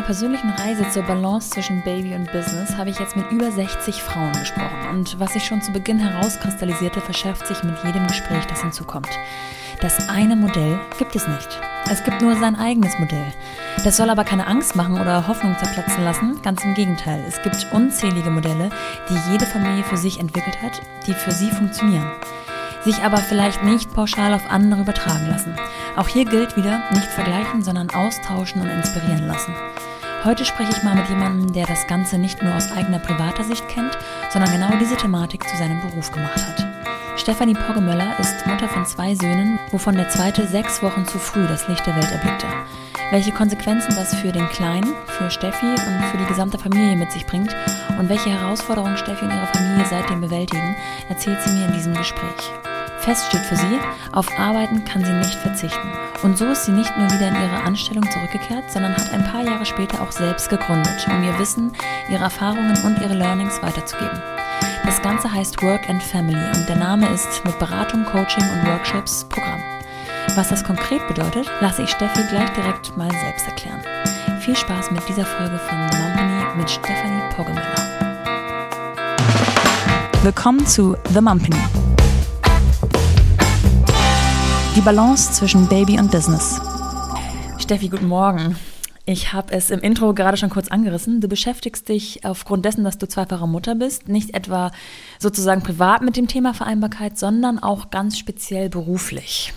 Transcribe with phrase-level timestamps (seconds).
[0.00, 4.02] meiner persönlichen Reise zur Balance zwischen Baby und Business habe ich jetzt mit über 60
[4.02, 4.88] Frauen gesprochen.
[4.92, 9.10] Und was sich schon zu Beginn herauskristallisierte, verschärft sich mit jedem Gespräch, das hinzukommt.
[9.82, 11.60] Das eine Modell gibt es nicht.
[11.90, 13.26] Es gibt nur sein eigenes Modell.
[13.84, 16.40] Das soll aber keine Angst machen oder Hoffnung zerplatzen lassen.
[16.42, 17.22] Ganz im Gegenteil.
[17.28, 18.70] Es gibt unzählige Modelle,
[19.10, 22.10] die jede Familie für sich entwickelt hat, die für sie funktionieren
[22.82, 25.54] sich aber vielleicht nicht pauschal auf andere übertragen lassen.
[25.96, 29.54] Auch hier gilt wieder, nicht vergleichen, sondern austauschen und inspirieren lassen.
[30.22, 33.66] Heute spreche ich mal mit jemandem, der das Ganze nicht nur aus eigener privater Sicht
[33.68, 33.96] kennt,
[34.30, 36.66] sondern genau diese Thematik zu seinem Beruf gemacht hat.
[37.16, 41.68] Stefanie Poggemöller ist Mutter von zwei Söhnen, wovon der zweite sechs Wochen zu früh das
[41.68, 42.46] Licht der Welt erblickte.
[43.10, 47.24] Welche Konsequenzen das für den Kleinen, für Steffi und für die gesamte Familie mit sich
[47.24, 47.56] bringt
[47.98, 50.76] und welche Herausforderungen Steffi und ihre Familie seitdem bewältigen,
[51.08, 52.69] erzählt sie mir in diesem Gespräch.
[53.00, 53.78] Fest steht für sie,
[54.12, 55.88] auf Arbeiten kann sie nicht verzichten.
[56.22, 59.42] Und so ist sie nicht nur wieder in ihre Anstellung zurückgekehrt, sondern hat ein paar
[59.42, 61.72] Jahre später auch selbst gegründet, um ihr Wissen,
[62.10, 64.20] ihre Erfahrungen und ihre Learnings weiterzugeben.
[64.84, 69.24] Das Ganze heißt Work and Family und der Name ist mit Beratung, Coaching und Workshops
[69.30, 69.62] Programm.
[70.36, 73.80] Was das konkret bedeutet, lasse ich Steffi gleich direkt mal selbst erklären.
[74.40, 77.64] Viel Spaß mit dieser Folge von The Mumpany mit Stefanie Poggemüller.
[80.22, 81.56] Willkommen zu The Mumpany
[84.80, 86.58] die Balance zwischen Baby und Business.
[87.58, 88.56] Steffi, guten Morgen.
[89.04, 91.20] Ich habe es im Intro gerade schon kurz angerissen.
[91.20, 94.70] Du beschäftigst dich aufgrund dessen, dass du zweifache Mutter bist, nicht etwa
[95.18, 99.52] sozusagen privat mit dem Thema Vereinbarkeit, sondern auch ganz speziell beruflich.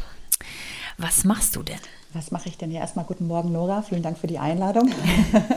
[0.98, 1.80] Was machst du denn?
[2.12, 2.82] Was mache ich denn hier?
[2.82, 3.82] Erstmal guten Morgen, Nora.
[3.82, 4.92] Vielen Dank für die Einladung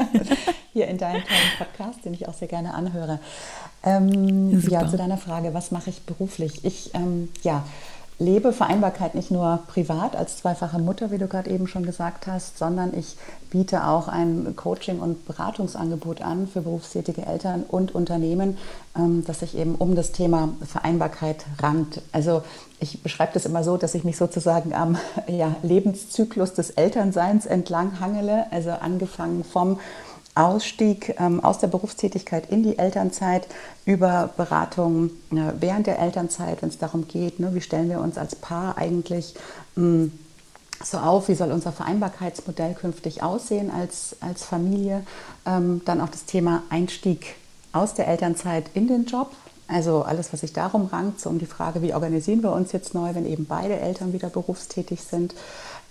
[0.75, 3.19] hier in deinen tollen Podcast, den ich auch sehr gerne anhöre.
[3.83, 6.65] Ähm, ja, zu deiner Frage, was mache ich beruflich?
[6.65, 7.65] Ich, ähm, ja,
[8.19, 12.57] lebe Vereinbarkeit nicht nur privat als zweifache Mutter, wie du gerade eben schon gesagt hast,
[12.57, 13.17] sondern ich
[13.51, 18.57] biete auch ein Coaching- und Beratungsangebot an für berufstätige Eltern und Unternehmen,
[18.97, 22.01] ähm, das sich eben um das Thema Vereinbarkeit rankt.
[22.13, 22.43] Also
[22.81, 24.97] ich beschreibe das immer so, dass ich mich sozusagen am
[25.29, 29.79] ja, Lebenszyklus des Elternseins entlang hangele, also angefangen vom
[30.37, 33.47] Ausstieg ähm, aus der Berufstätigkeit in die Elternzeit
[33.85, 38.19] über Beratung äh, während der Elternzeit, wenn es darum geht, ne, wie stellen wir uns
[38.19, 39.35] als Paar eigentlich
[39.75, 40.13] mh, hm,
[40.85, 45.05] so auf, wie soll unser Vereinbarkeitsmodell künftig aussehen als, als Familie.
[45.47, 47.37] Ähm, dann auch das Thema Einstieg
[47.73, 49.31] aus der Elternzeit in den Job.
[49.69, 52.95] Also alles, was sich darum rankt, so um die Frage, wie organisieren wir uns jetzt
[52.95, 55.35] neu, wenn eben beide Eltern wieder berufstätig sind.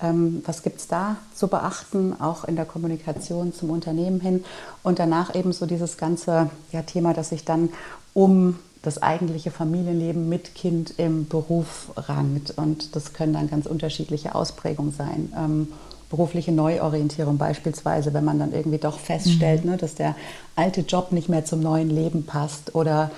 [0.01, 4.43] Ähm, was gibt es da zu beachten, auch in der Kommunikation zum Unternehmen hin?
[4.83, 7.69] Und danach eben so dieses ganze ja, Thema, das sich dann
[8.13, 12.51] um das eigentliche Familienleben mit Kind im Beruf rankt.
[12.51, 15.33] Und das können dann ganz unterschiedliche Ausprägungen sein.
[15.35, 15.67] Ähm,
[16.09, 19.71] berufliche Neuorientierung beispielsweise, wenn man dann irgendwie doch feststellt, mhm.
[19.71, 20.15] ne, dass der
[20.55, 23.11] alte Job nicht mehr zum neuen Leben passt oder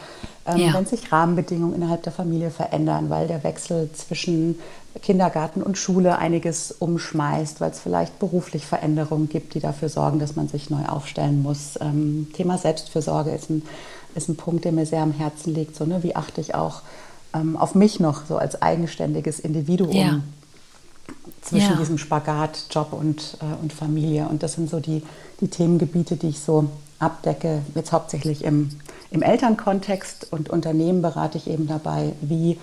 [0.45, 0.73] ähm, ja.
[0.73, 4.57] wenn sich Rahmenbedingungen innerhalb der Familie verändern, weil der Wechsel zwischen
[5.01, 10.35] Kindergarten und Schule einiges umschmeißt, weil es vielleicht beruflich Veränderungen gibt, die dafür sorgen, dass
[10.35, 11.77] man sich neu aufstellen muss.
[11.81, 13.63] Ähm, Thema Selbstfürsorge ist ein,
[14.15, 15.75] ist ein Punkt, der mir sehr am Herzen liegt.
[15.75, 16.03] So, ne?
[16.03, 16.81] Wie achte ich auch
[17.33, 20.19] ähm, auf mich noch so als eigenständiges Individuum ja.
[21.41, 21.77] zwischen ja.
[21.77, 24.27] diesem Spagat, Job und, äh, und Familie?
[24.27, 25.03] Und das sind so die,
[25.41, 26.69] die Themengebiete, die ich so
[26.99, 28.69] abdecke, jetzt hauptsächlich im,
[29.11, 32.57] im Elternkontext und Unternehmen berate ich eben dabei, wie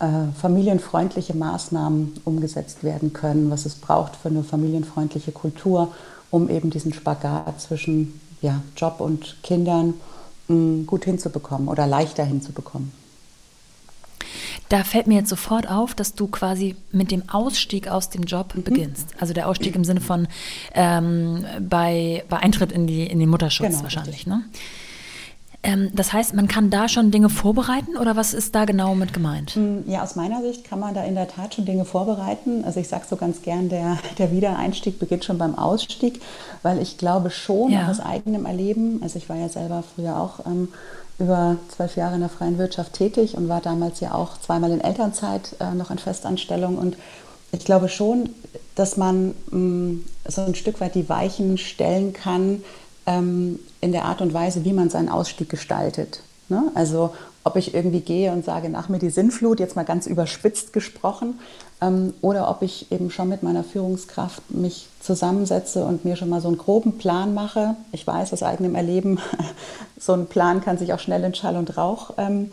[0.00, 5.92] äh, familienfreundliche Maßnahmen umgesetzt werden können, was es braucht für eine familienfreundliche Kultur,
[6.30, 9.94] um eben diesen Spagat zwischen ja, Job und Kindern
[10.48, 12.92] mh, mm, gut hinzubekommen oder leichter hinzubekommen.
[14.68, 18.54] Da fällt mir jetzt sofort auf, dass du quasi mit dem Ausstieg aus dem Job
[18.54, 18.62] mhm.
[18.62, 19.14] beginnst.
[19.18, 20.28] Also der Ausstieg im Sinne von
[20.74, 24.26] ähm, bei, bei Eintritt in, die, in den Mutterschutz genau, wahrscheinlich.
[24.26, 24.44] Ne?
[25.62, 29.12] Ähm, das heißt, man kann da schon Dinge vorbereiten oder was ist da genau mit
[29.12, 29.50] gemeint?
[29.52, 32.64] Hm, ja, aus meiner Sicht kann man da in der Tat schon Dinge vorbereiten.
[32.64, 36.20] Also ich sage so ganz gern, der, der Wiedereinstieg beginnt schon beim Ausstieg,
[36.62, 37.88] weil ich glaube schon ja.
[37.88, 40.68] aus eigenem Erleben, also ich war ja selber früher auch ähm,
[41.18, 44.80] über zwölf Jahre in der freien Wirtschaft tätig und war damals ja auch zweimal in
[44.80, 46.96] Elternzeit äh, noch in Festanstellung und
[47.50, 48.30] ich glaube schon,
[48.74, 52.62] dass man mh, hm, so ein Stück weit die Weichen stellen kann,
[53.08, 56.20] ähm, in der Art und Weise, wie man seinen Ausstieg gestaltet.
[56.48, 56.70] Ne?
[56.74, 60.74] Also ob ich irgendwie gehe und sage, nach mir die Sinnflut, jetzt mal ganz überspitzt
[60.74, 61.40] gesprochen,
[61.80, 66.42] ähm, oder ob ich eben schon mit meiner Führungskraft mich zusammensetze und mir schon mal
[66.42, 67.76] so einen groben Plan mache.
[67.92, 69.18] Ich weiß aus eigenem Erleben,
[69.98, 72.52] so ein Plan kann sich auch schnell in Schall und Rauch ähm,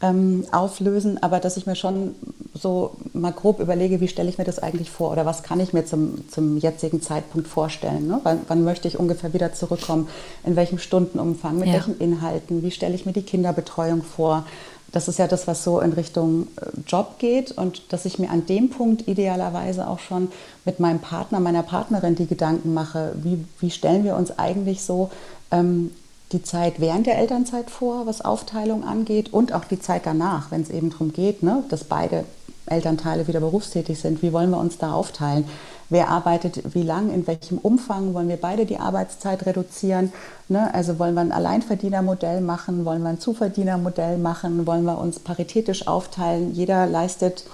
[0.00, 2.14] ähm, auflösen, aber dass ich mir schon
[2.54, 5.72] so mal grob überlege, wie stelle ich mir das eigentlich vor oder was kann ich
[5.72, 8.06] mir zum, zum jetzigen Zeitpunkt vorstellen.
[8.06, 8.20] Ne?
[8.22, 10.08] Wann, wann, möchte ich ungefähr wieder zurückkommen?
[10.44, 11.58] In welchem Stundenumfang?
[11.58, 11.74] Mit ja.
[11.74, 12.62] welchen Inhalten?
[12.62, 14.44] Wie stelle ich mir die Kinderbetreuung vor?
[14.92, 18.30] Das ist ja das, was so in Richtung äh, Job geht und dass ich mir
[18.30, 20.28] an dem Punkt idealerweise auch schon
[20.64, 25.10] mit meinem Partner, meiner Partnerin die Gedanken mache, wie, wie stellen wir uns eigentlich so
[25.50, 25.90] ähm,
[26.32, 30.62] die Zeit während der Elternzeit vor, was Aufteilung angeht und auch die Zeit danach, wenn
[30.62, 32.24] es eben darum geht, ne, dass beide
[32.66, 34.22] Elternteile wieder berufstätig sind.
[34.22, 35.44] Wie wollen wir uns da aufteilen?
[35.90, 38.12] Wer arbeitet wie lang, in welchem Umfang?
[38.12, 40.12] Wollen wir beide die Arbeitszeit reduzieren?
[40.48, 40.72] Ne?
[40.74, 42.84] Also wollen wir ein Alleinverdienermodell machen?
[42.84, 44.66] Wollen wir ein Zuverdienermodell machen?
[44.66, 46.52] Wollen wir uns paritätisch aufteilen?
[46.52, 47.44] Jeder leistet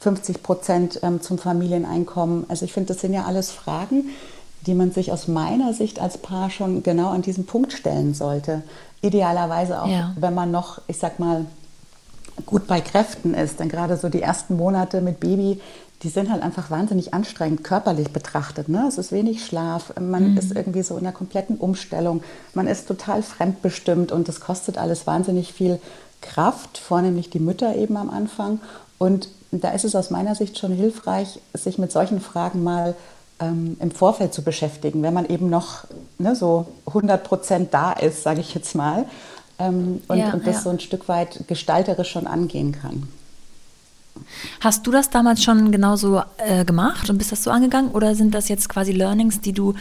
[0.00, 2.46] 50 Prozent ähm, zum Familieneinkommen.
[2.48, 4.08] Also ich finde, das sind ja alles Fragen,
[4.66, 8.62] die man sich aus meiner Sicht als Paar schon genau an diesem Punkt stellen sollte.
[9.00, 10.14] Idealerweise auch, ja.
[10.18, 11.46] wenn man noch, ich sag mal,
[12.46, 13.60] gut bei Kräften ist.
[13.60, 15.60] Denn gerade so die ersten Monate mit Baby,
[16.02, 18.68] die sind halt einfach wahnsinnig anstrengend, körperlich betrachtet.
[18.68, 18.86] Ne?
[18.88, 20.38] Es ist wenig Schlaf, man mhm.
[20.38, 22.22] ist irgendwie so in einer kompletten Umstellung,
[22.54, 25.80] man ist total fremdbestimmt und das kostet alles wahnsinnig viel
[26.20, 28.60] Kraft, vornehmlich die Mütter eben am Anfang.
[28.98, 32.94] Und da ist es aus meiner Sicht schon hilfreich, sich mit solchen Fragen mal
[33.42, 35.84] ähm, im Vorfeld zu beschäftigen, wenn man eben noch
[36.18, 39.06] ne, so 100 Prozent da ist, sage ich jetzt mal,
[39.58, 40.62] ähm, und, ja, und das ja.
[40.62, 43.08] so ein Stück weit gestalterisch schon angehen kann.
[44.60, 48.34] Hast du das damals schon genauso äh, gemacht und bist das so angegangen oder sind
[48.34, 49.74] das jetzt quasi Learnings, die du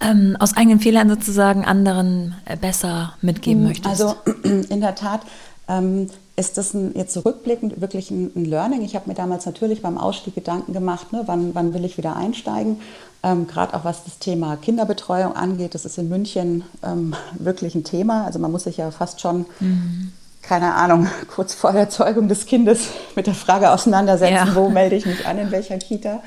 [0.00, 3.88] ähm, aus eigenen Fehlern sozusagen anderen äh, besser mitgeben hm, möchtest?
[3.88, 5.20] Also in der Tat
[5.68, 8.82] ähm, ist das ein, jetzt zurückblickend wirklich ein, ein Learning.
[8.82, 12.16] Ich habe mir damals natürlich beim Ausstieg Gedanken gemacht, ne, wann, wann will ich wieder
[12.16, 12.80] einsteigen.
[13.22, 17.84] Ähm, Gerade auch was das Thema Kinderbetreuung angeht, das ist in München ähm, wirklich ein
[17.84, 18.24] Thema.
[18.24, 20.12] Also man muss sich ja fast schon, mhm.
[20.42, 24.54] keine Ahnung, kurz vor der Zeugung des Kindes mit der Frage auseinandersetzen, ja.
[24.54, 26.22] wo melde ich mich an, in welcher Kita.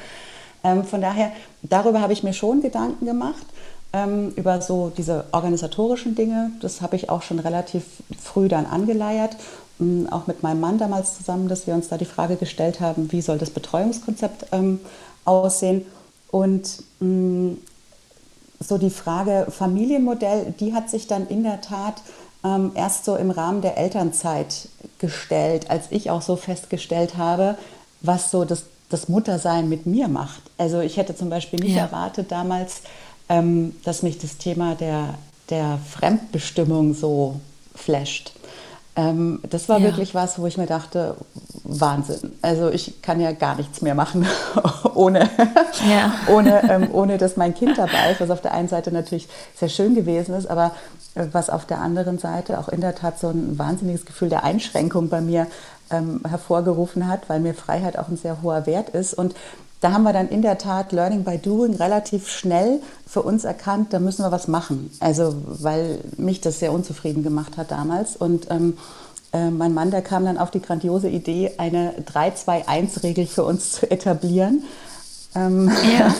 [0.63, 1.31] Ähm, von daher,
[1.63, 3.45] darüber habe ich mir schon Gedanken gemacht
[3.93, 6.51] ähm, über so diese organisatorischen Dinge.
[6.61, 7.83] Das habe ich auch schon relativ
[8.21, 9.35] früh dann angeleiert
[10.11, 13.21] auch mit meinem Mann damals zusammen, dass wir uns da die Frage gestellt haben, wie
[13.21, 14.79] soll das Betreuungskonzept ähm,
[15.25, 15.85] aussehen.
[16.31, 17.57] Und mh, mm,
[18.59, 22.01] so die Frage Familienmodell, die hat sich dann in der Tat
[22.43, 27.57] ähm, erst so im Rahmen der Elternzeit gestellt, als ich auch so festgestellt habe,
[28.01, 30.41] was so das, das Muttersein mit mir macht.
[30.57, 31.83] Also ich hätte zum Beispiel nicht ja.
[31.83, 32.81] erwartet damals,
[33.29, 35.15] ähm, dass mich das Thema der,
[35.49, 37.39] der Fremdbestimmung so
[37.75, 38.33] flasht.
[38.95, 39.85] Ähm, das war ja.
[39.85, 41.15] wirklich was, wo ich mir dachte,
[41.63, 42.33] Wahnsinn.
[42.41, 44.27] Also ich kann ja gar nichts mehr machen,
[44.93, 45.29] ohne,
[45.89, 46.13] ja.
[46.27, 49.69] ohne, ähm, ohne dass mein Kind dabei ist, was auf der einen Seite natürlich sehr
[49.69, 50.71] schön gewesen ist, aber
[51.15, 54.43] äh, was auf der anderen Seite auch in der Tat so ein wahnsinniges Gefühl der
[54.43, 55.47] Einschränkung bei mir
[55.89, 59.15] ähm, hervorgerufen hat, weil mir Freiheit auch ein sehr hoher Wert ist.
[59.15, 59.33] Und
[59.83, 63.91] da haben wir dann in der Tat Learning by Doing relativ schnell für uns erkannt,
[63.91, 64.89] da müssen wir was machen.
[65.01, 68.15] Also weil mich das sehr unzufrieden gemacht hat damals.
[68.15, 68.77] Und ähm,
[69.33, 73.91] äh, mein Mann, der kam dann auf die grandiose Idee, eine 3-2-1-Regel für uns zu
[73.91, 74.63] etablieren.
[75.35, 76.15] Ähm, ja.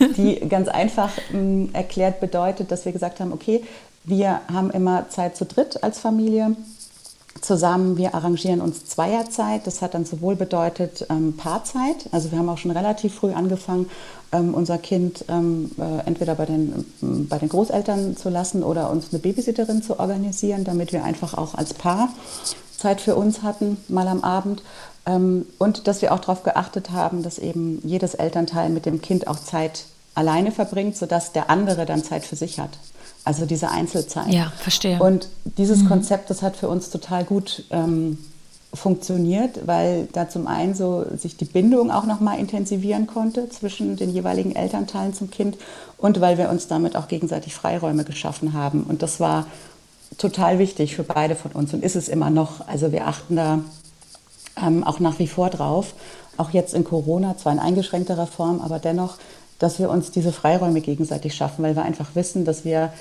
[0.16, 3.64] die ganz einfach ähm, erklärt bedeutet, dass wir gesagt haben, okay,
[4.04, 6.54] wir haben immer Zeit zu dritt als Familie
[7.40, 7.96] zusammen.
[7.96, 9.66] Wir arrangieren uns Zweierzeit.
[9.66, 12.08] Das hat dann sowohl bedeutet ähm, Paarzeit.
[12.12, 13.88] Also wir haben auch schon relativ früh angefangen,
[14.32, 18.90] ähm, unser Kind ähm, äh, entweder bei den, ähm, bei den Großeltern zu lassen oder
[18.90, 22.08] uns eine Babysitterin zu organisieren, damit wir einfach auch als Paar
[22.76, 24.62] Zeit für uns hatten, mal am Abend.
[25.06, 29.28] Ähm, und dass wir auch darauf geachtet haben, dass eben jedes Elternteil mit dem Kind
[29.28, 32.70] auch Zeit alleine verbringt, sodass der andere dann Zeit für sich hat.
[33.26, 34.32] Also diese Einzelzeit.
[34.32, 35.00] Ja, verstehe.
[35.00, 35.28] Und
[35.58, 35.88] dieses mhm.
[35.88, 38.18] Konzept, das hat für uns total gut ähm,
[38.72, 43.96] funktioniert, weil da zum einen so sich die Bindung auch noch mal intensivieren konnte zwischen
[43.96, 45.56] den jeweiligen Elternteilen zum Kind
[45.98, 48.84] und weil wir uns damit auch gegenseitig Freiräume geschaffen haben.
[48.84, 49.46] Und das war
[50.18, 52.68] total wichtig für beide von uns und ist es immer noch.
[52.68, 53.58] Also wir achten da
[54.64, 55.94] ähm, auch nach wie vor drauf,
[56.36, 59.16] auch jetzt in Corona, zwar in eingeschränkterer Form, aber dennoch,
[59.58, 62.92] dass wir uns diese Freiräume gegenseitig schaffen, weil wir einfach wissen, dass wir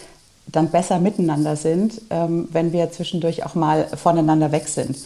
[0.48, 4.98] dann besser miteinander sind, ähm, wenn wir zwischendurch auch mal voneinander weg sind.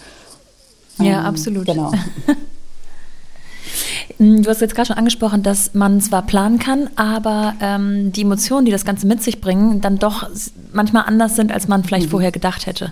[0.97, 1.65] Ja, ähm, absolut.
[1.65, 1.91] Genau.
[4.17, 8.65] Du hast jetzt gerade schon angesprochen, dass man zwar planen kann, aber ähm, die Emotionen,
[8.65, 10.29] die das Ganze mit sich bringen, dann doch
[10.73, 12.11] manchmal anders sind, als man vielleicht mhm.
[12.11, 12.91] vorher gedacht hätte.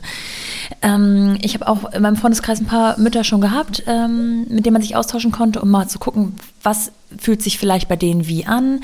[0.81, 4.73] Ähm, ich habe auch in meinem Freundeskreis ein paar Mütter schon gehabt, ähm, mit denen
[4.73, 8.45] man sich austauschen konnte, um mal zu gucken, was fühlt sich vielleicht bei denen wie
[8.45, 8.81] an,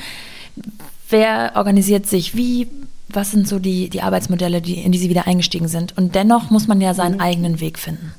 [1.10, 2.68] wer organisiert sich wie,
[3.10, 5.96] was sind so die, die Arbeitsmodelle, die, in die sie wieder eingestiegen sind.
[5.98, 7.22] Und dennoch muss man ja seinen mhm.
[7.22, 8.14] eigenen Weg finden.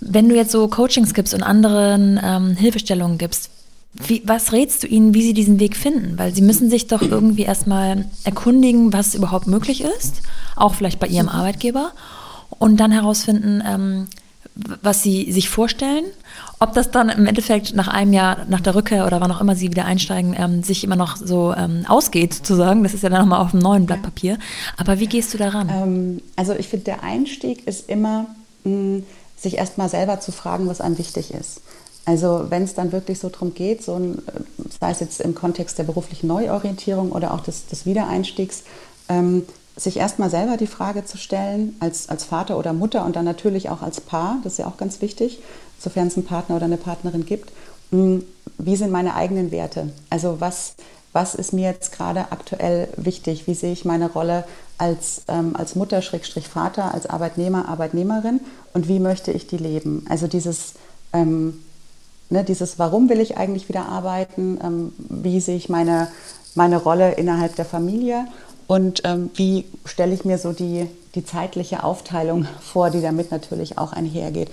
[0.00, 3.50] Wenn du jetzt so Coachings gibst und anderen ähm, Hilfestellungen gibst,
[3.94, 6.18] wie, was rätst du ihnen, wie sie diesen Weg finden?
[6.18, 10.22] Weil sie müssen sich doch irgendwie erstmal erkundigen, was überhaupt möglich ist,
[10.54, 11.92] auch vielleicht bei ihrem Arbeitgeber,
[12.58, 14.06] und dann herausfinden, ähm,
[14.82, 16.04] was sie sich vorstellen.
[16.58, 19.54] Ob das dann im Endeffekt nach einem Jahr, nach der Rückkehr oder wann auch immer
[19.54, 22.82] sie wieder einsteigen, ähm, sich immer noch so ähm, ausgeht, sozusagen.
[22.82, 24.38] Das ist ja dann nochmal auf einem neuen Blatt Papier.
[24.78, 25.68] Aber wie gehst du daran?
[25.70, 28.26] Ähm, also ich finde, der Einstieg ist immer,
[28.64, 29.02] mh,
[29.36, 31.60] sich erstmal selber zu fragen, was einem wichtig ist.
[32.04, 34.22] Also wenn es dann wirklich so darum geht, so ein,
[34.80, 38.62] sei es jetzt im Kontext der beruflichen Neuorientierung oder auch des, des Wiedereinstiegs,
[39.08, 39.44] ähm,
[39.76, 43.68] sich erstmal selber die Frage zu stellen, als, als Vater oder Mutter und dann natürlich
[43.68, 45.40] auch als Paar, das ist ja auch ganz wichtig,
[45.78, 47.52] sofern es einen Partner oder eine Partnerin gibt,
[47.90, 48.24] hm,
[48.58, 49.90] wie sind meine eigenen Werte?
[50.08, 50.74] Also was,
[51.12, 53.46] was ist mir jetzt gerade aktuell wichtig?
[53.46, 54.44] Wie sehe ich meine Rolle
[54.78, 58.40] als, ähm, als Mutter, Schrägstrich Vater, als Arbeitnehmer, Arbeitnehmerin
[58.74, 60.04] und wie möchte ich die leben?
[60.08, 60.74] Also dieses
[61.12, 61.62] ähm,
[62.28, 64.58] Ne, dieses, warum will ich eigentlich wieder arbeiten?
[64.62, 66.08] Ähm, wie sehe ich meine,
[66.54, 68.26] meine Rolle innerhalb der Familie?
[68.66, 73.78] Und ähm, wie stelle ich mir so die, die zeitliche Aufteilung vor, die damit natürlich
[73.78, 74.50] auch einhergeht?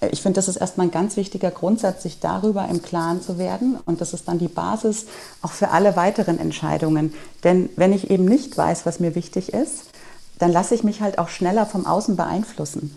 [0.00, 3.38] Äh, ich finde, das ist erstmal ein ganz wichtiger Grundsatz, sich darüber im Klaren zu
[3.38, 3.78] werden.
[3.86, 5.06] Und das ist dann die Basis
[5.42, 7.14] auch für alle weiteren Entscheidungen.
[7.44, 9.84] Denn wenn ich eben nicht weiß, was mir wichtig ist,
[10.38, 12.96] dann lasse ich mich halt auch schneller vom Außen beeinflussen.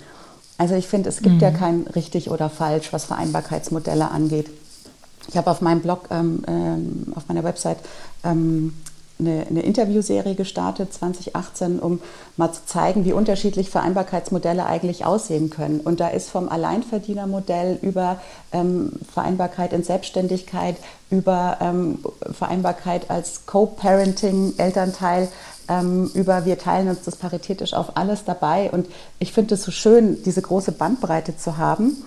[0.58, 1.42] Also ich finde, es gibt mhm.
[1.42, 4.50] ja kein richtig oder falsch, was Vereinbarkeitsmodelle angeht.
[5.30, 7.78] Ich habe auf meinem Blog, ähm, ähm, auf meiner Website
[8.26, 8.74] ähm,
[9.20, 12.02] eine, eine, Interviewserie gestartet, 2018, um
[12.38, 15.82] mal zu zeigen, wie unterschiedlich Vereinbarkeitsmodelle eigentlich aussehen können.
[15.82, 18.20] Und da ist vom Alleinverdienermodell über
[18.52, 20.78] ähm, Vereinbarkeit in Selbstständigkeit,
[21.10, 22.00] über ähm,
[22.32, 25.28] Vereinbarkeit als Co-Parenting, Elternteil,
[25.68, 28.72] ähm, über wir teilen uns das paritätisch auf alles dabei.
[28.72, 28.88] Und
[29.20, 32.04] ich finde es so schön, diese große Bandbreite zu haben,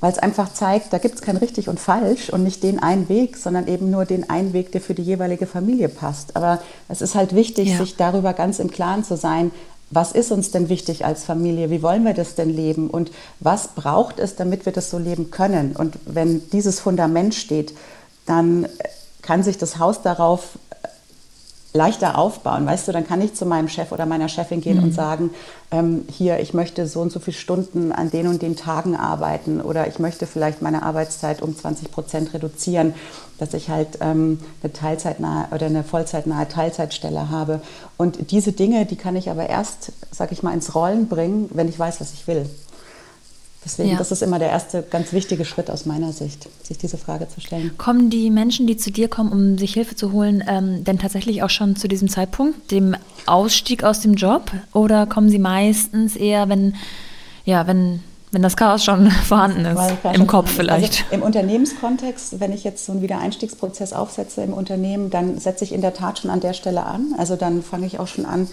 [0.00, 3.08] weil es einfach zeigt, da gibt es kein richtig und falsch und nicht den einen
[3.08, 6.36] Weg, sondern eben nur den einen Weg, der für die jeweilige Familie passt.
[6.36, 7.78] Aber es ist halt wichtig, ja.
[7.78, 9.50] sich darüber ganz im Klaren zu sein,
[9.90, 11.70] was ist uns denn wichtig als Familie?
[11.70, 12.90] Wie wollen wir das denn leben?
[12.90, 15.76] Und was braucht es, damit wir das so leben können?
[15.76, 17.72] Und wenn dieses Fundament steht,
[18.26, 18.66] dann
[19.22, 20.58] kann sich das Haus darauf
[21.76, 22.66] leichter aufbauen.
[22.66, 24.84] Weißt du, dann kann ich zu meinem Chef oder meiner Chefin gehen mhm.
[24.84, 25.30] und sagen,
[25.70, 29.60] ähm, hier, ich möchte so und so viele Stunden an den und den Tagen arbeiten
[29.60, 32.94] oder ich möchte vielleicht meine Arbeitszeit um 20 Prozent reduzieren,
[33.38, 37.60] dass ich halt ähm, eine teilzeitnahe oder eine vollzeitnahe Teilzeitstelle habe.
[37.96, 41.68] Und diese Dinge, die kann ich aber erst, sag ich mal, ins Rollen bringen, wenn
[41.68, 42.48] ich weiß, was ich will.
[43.64, 43.98] Deswegen, ja.
[43.98, 47.40] das ist immer der erste ganz wichtige Schritt aus meiner Sicht, sich diese Frage zu
[47.40, 47.76] stellen.
[47.76, 51.42] Kommen die Menschen, die zu dir kommen, um sich Hilfe zu holen, ähm, denn tatsächlich
[51.42, 52.94] auch schon zu diesem Zeitpunkt, dem
[53.26, 54.52] Ausstieg aus dem Job?
[54.72, 56.76] Oder kommen sie meistens eher, wenn,
[57.44, 59.80] ja, wenn, wenn das Chaos schon vorhanden ist,
[60.12, 61.04] im Kopf vielleicht?
[61.04, 65.72] Also Im Unternehmenskontext, wenn ich jetzt so einen Wiedereinstiegsprozess aufsetze im Unternehmen, dann setze ich
[65.72, 67.14] in der Tat schon an der Stelle an.
[67.18, 68.46] Also dann fange ich auch schon an,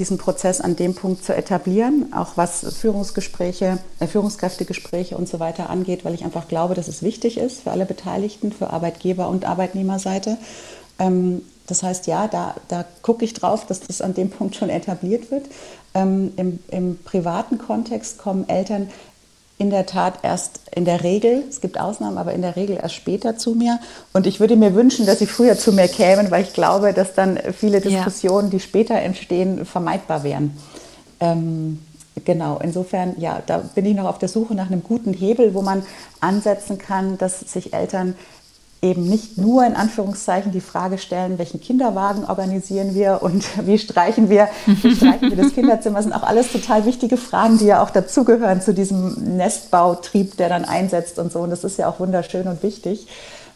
[0.00, 5.70] diesen Prozess an dem Punkt zu etablieren, auch was Führungsgespräche, äh, Führungskräftegespräche und so weiter
[5.70, 9.44] angeht, weil ich einfach glaube, dass es wichtig ist für alle Beteiligten, für Arbeitgeber und
[9.44, 10.38] Arbeitnehmerseite.
[10.98, 14.70] Ähm, das heißt, ja, da, da gucke ich drauf, dass das an dem Punkt schon
[14.70, 15.46] etabliert wird.
[15.94, 18.88] Ähm, im, Im privaten Kontext kommen Eltern
[19.60, 22.94] in der Tat erst in der Regel, es gibt Ausnahmen, aber in der Regel erst
[22.94, 23.78] später zu mir.
[24.14, 27.12] Und ich würde mir wünschen, dass sie früher zu mir kämen, weil ich glaube, dass
[27.12, 28.52] dann viele Diskussionen, ja.
[28.52, 30.56] die später entstehen, vermeidbar wären.
[31.20, 31.82] Ähm,
[32.24, 35.60] genau, insofern, ja, da bin ich noch auf der Suche nach einem guten Hebel, wo
[35.60, 35.82] man
[36.20, 38.14] ansetzen kann, dass sich Eltern
[38.82, 44.30] eben nicht nur in Anführungszeichen die Frage stellen, welchen Kinderwagen organisieren wir und wie streichen
[44.30, 45.96] wir, wie streichen wir das Kinderzimmer.
[45.96, 50.48] Das sind auch alles total wichtige Fragen, die ja auch dazugehören zu diesem Nestbautrieb, der
[50.48, 51.40] dann einsetzt und so.
[51.40, 53.06] Und das ist ja auch wunderschön und wichtig.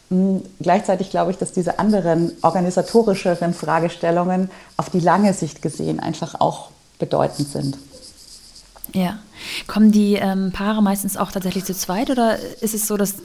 [0.09, 6.39] Hm, gleichzeitig glaube ich, dass diese anderen organisatorischeren Fragestellungen auf die lange Sicht gesehen einfach
[6.39, 7.77] auch bedeutend sind.
[8.95, 9.19] Ja.
[9.67, 13.15] Kommen die ähm, Paare meistens auch tatsächlich zu zweit oder ist es so, dass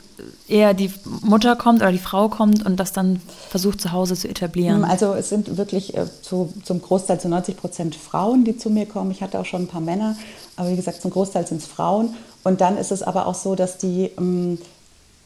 [0.48, 4.28] eher die Mutter kommt oder die Frau kommt und das dann versucht zu Hause zu
[4.28, 4.84] etablieren?
[4.84, 8.86] Also es sind wirklich äh, zu, zum Großteil zu 90 Prozent Frauen, die zu mir
[8.86, 9.12] kommen.
[9.12, 10.16] Ich hatte auch schon ein paar Männer,
[10.56, 12.14] aber wie gesagt, zum Großteil sind es Frauen.
[12.42, 14.58] Und dann ist es aber auch so, dass die ähm,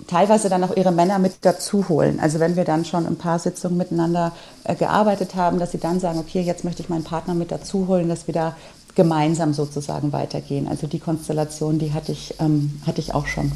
[0.07, 2.21] teilweise dann auch ihre Männer mit dazu holen.
[2.21, 4.33] Also wenn wir dann schon ein paar Sitzungen miteinander
[4.65, 7.89] äh, gearbeitet haben, dass sie dann sagen, okay, jetzt möchte ich meinen Partner mit dazu
[7.89, 8.57] holen, dass wir da
[8.95, 10.69] gemeinsam sozusagen weitergehen.
[10.69, 13.53] Also die Konstellation, die hatte ich, ähm, hatte ich auch schon.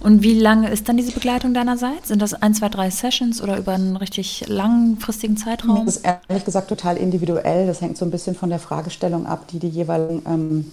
[0.00, 2.08] Und wie lange ist dann diese Begleitung deinerseits?
[2.08, 5.86] Sind das ein, zwei, drei Sessions oder über einen richtig langfristigen Zeitraum?
[5.86, 7.66] Das ist ehrlich gesagt total individuell.
[7.66, 10.70] Das hängt so ein bisschen von der Fragestellung ab, die die jeweiligen ähm,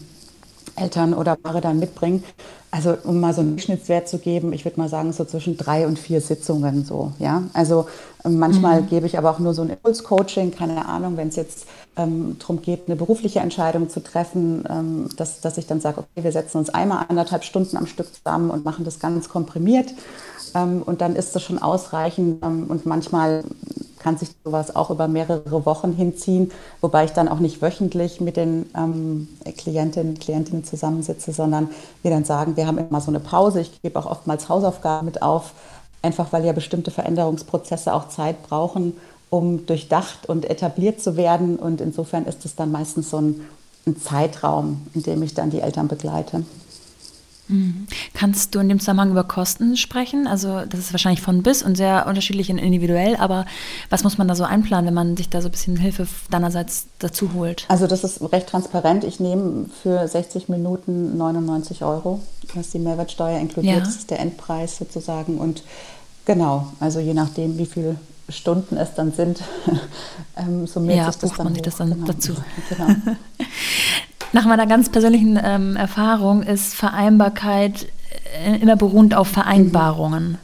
[0.76, 2.24] Eltern oder Paare dann mitbringen.
[2.72, 5.88] Also um mal so einen Durchschnittswert zu geben, ich würde mal sagen, so zwischen drei
[5.88, 7.14] und vier Sitzungen so.
[7.20, 7.44] Ja?
[7.54, 7.88] Also
[8.24, 8.88] manchmal mhm.
[8.88, 12.62] gebe ich aber auch nur so ein Impulscoaching, keine Ahnung, wenn es jetzt ähm, darum
[12.62, 16.58] geht, eine berufliche Entscheidung zu treffen, ähm, dass, dass ich dann sage, okay, wir setzen
[16.58, 19.94] uns einmal anderthalb Stunden am Stück zusammen und machen das ganz komprimiert.
[20.54, 22.44] Ähm, und dann ist das schon ausreichend.
[22.44, 23.44] Ähm, und manchmal
[24.06, 28.38] kann sich sowas auch über mehrere Wochen hinziehen, wobei ich dann auch nicht wöchentlich mit
[28.38, 31.72] den ähm, Klientinnen und Klientinnen zusammensitze, sondern
[32.04, 33.62] wir dann sagen, wir haben immer so eine Pause.
[33.62, 35.54] Ich gebe auch oftmals Hausaufgaben mit auf,
[36.04, 38.96] einfach weil ja bestimmte Veränderungsprozesse auch Zeit brauchen,
[39.32, 41.56] um durchdacht und etabliert zu werden.
[41.56, 43.42] Und insofern ist es dann meistens so ein,
[43.88, 46.46] ein Zeitraum, in dem ich dann die Eltern begleite.
[47.48, 47.88] Mhm.
[48.14, 50.28] Kannst du in dem Zusammenhang über Kosten sprechen?
[50.28, 53.46] Also das ist wahrscheinlich von bis und sehr unterschiedlich und individuell, aber
[53.90, 56.88] was muss man da so einplanen, wenn man sich da so ein bisschen Hilfe deinerseits
[57.00, 57.66] dazu holt?
[57.68, 59.04] Also das ist recht transparent.
[59.04, 62.22] Ich nehme für 60 Minuten 99 Euro.
[62.60, 63.80] Ist die Mehrwertsteuer inkludiert, ja.
[63.82, 65.40] das ist der Endpreis sozusagen.
[65.40, 65.64] Und
[66.24, 67.98] genau, also je nachdem, wie viele
[68.30, 69.42] Stunden es dann sind,
[70.38, 72.06] ähm, so mehr ja, sich das dann, man sich das dann genau.
[72.06, 72.34] dazu.
[72.70, 72.88] Genau.
[74.36, 77.88] Nach meiner ganz persönlichen ähm, Erfahrung ist Vereinbarkeit
[78.46, 80.32] äh, immer beruhend auf Vereinbarungen.
[80.32, 80.38] Mhm.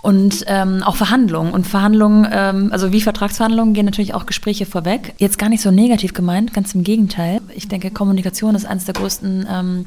[0.00, 1.52] Und ähm, auch Verhandlungen.
[1.52, 5.14] Und Verhandlungen, ähm, also wie Vertragsverhandlungen, gehen natürlich auch Gespräche vorweg.
[5.18, 7.40] Jetzt gar nicht so negativ gemeint, ganz im Gegenteil.
[7.56, 9.86] Ich denke, Kommunikation ist eines der größten ähm,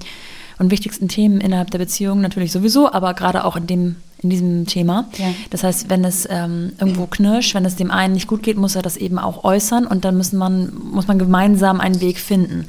[0.60, 4.65] und wichtigsten Themen innerhalb der Beziehung natürlich sowieso, aber gerade auch in dem in diesem
[4.65, 5.07] Thema.
[5.17, 5.27] Ja.
[5.50, 8.75] Das heißt, wenn es ähm, irgendwo knirscht, wenn es dem einen nicht gut geht, muss
[8.75, 12.65] er das eben auch äußern und dann müssen man, muss man gemeinsam einen Weg finden.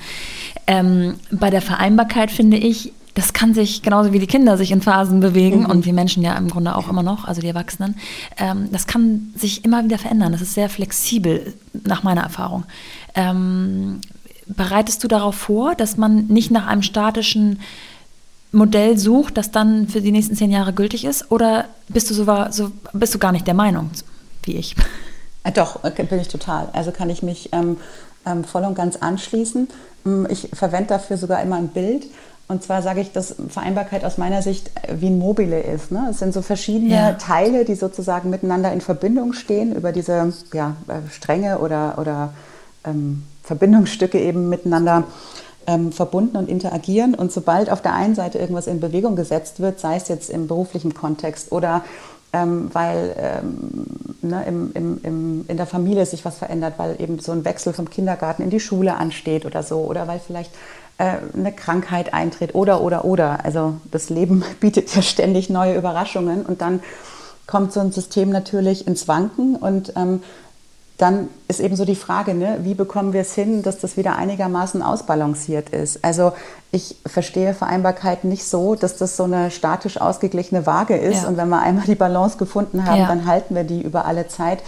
[0.66, 4.80] Ähm, bei der Vereinbarkeit finde ich, das kann sich genauso wie die Kinder sich in
[4.80, 5.66] Phasen bewegen mhm.
[5.66, 7.96] und wir Menschen ja im Grunde auch immer noch, also die Erwachsenen.
[8.36, 10.32] Ähm, das kann sich immer wieder verändern.
[10.32, 12.64] Das ist sehr flexibel nach meiner Erfahrung.
[13.14, 14.00] Ähm,
[14.46, 17.58] bereitest du darauf vor, dass man nicht nach einem statischen
[18.52, 21.30] Modell sucht, das dann für die nächsten zehn Jahre gültig ist?
[21.30, 23.90] Oder bist du so, so bist du gar nicht der Meinung
[24.44, 24.74] wie ich?
[25.44, 26.68] Äh, doch, äh, bin ich total.
[26.72, 27.76] Also kann ich mich ähm,
[28.26, 29.68] ähm, voll und ganz anschließen.
[30.06, 32.06] Ähm, ich verwende dafür sogar immer ein Bild.
[32.48, 35.92] Und zwar sage ich, dass Vereinbarkeit aus meiner Sicht äh, wie ein Mobile ist.
[35.92, 36.08] Ne?
[36.10, 37.12] Es sind so verschiedene ja.
[37.12, 40.74] Teile, die sozusagen miteinander in Verbindung stehen über diese ja,
[41.10, 42.32] Stränge oder, oder
[42.84, 45.04] ähm, Verbindungsstücke eben miteinander
[45.68, 47.14] ähm, verbunden und interagieren.
[47.14, 50.48] Und sobald auf der einen Seite irgendwas in Bewegung gesetzt wird, sei es jetzt im
[50.48, 51.84] beruflichen Kontext oder
[52.32, 53.86] ähm, weil ähm,
[54.22, 57.72] ne, im, im, im, in der Familie sich was verändert, weil eben so ein Wechsel
[57.72, 60.52] vom Kindergarten in die Schule ansteht oder so, oder weil vielleicht
[60.98, 63.44] äh, eine Krankheit eintritt oder, oder, oder.
[63.44, 66.80] Also das Leben bietet ja ständig neue Überraschungen und dann
[67.46, 70.22] kommt so ein System natürlich ins Wanken und ähm,
[70.98, 74.16] dann ist eben so die Frage, ne, wie bekommen wir es hin, dass das wieder
[74.16, 76.04] einigermaßen ausbalanciert ist.
[76.04, 76.32] Also
[76.72, 81.28] ich verstehe Vereinbarkeit nicht so, dass das so eine statisch ausgeglichene Waage ist ja.
[81.28, 83.06] und wenn wir einmal die Balance gefunden haben, ja.
[83.06, 84.58] dann halten wir die über alle Zeit.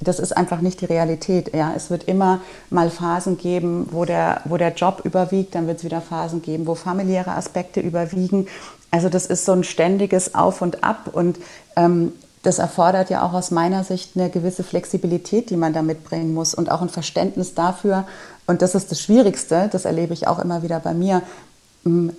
[0.00, 1.54] Das ist einfach nicht die Realität.
[1.54, 1.72] Ja.
[1.74, 5.84] Es wird immer mal Phasen geben, wo der, wo der Job überwiegt, dann wird es
[5.84, 8.48] wieder Phasen geben, wo familiäre Aspekte überwiegen.
[8.90, 11.38] Also das ist so ein ständiges Auf und Ab und
[11.76, 12.12] ähm,
[12.46, 16.54] das erfordert ja auch aus meiner Sicht eine gewisse Flexibilität, die man da mitbringen muss
[16.54, 18.06] und auch ein Verständnis dafür.
[18.46, 21.22] Und das ist das Schwierigste, das erlebe ich auch immer wieder bei mir,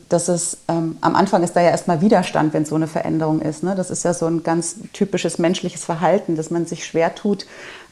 [0.09, 3.63] dass es ähm, am Anfang ist da ja erstmal Widerstand, wenn so eine Veränderung ist.
[3.63, 3.73] Ne?
[3.75, 7.45] Das ist ja so ein ganz typisches menschliches Verhalten, dass man sich schwer tut,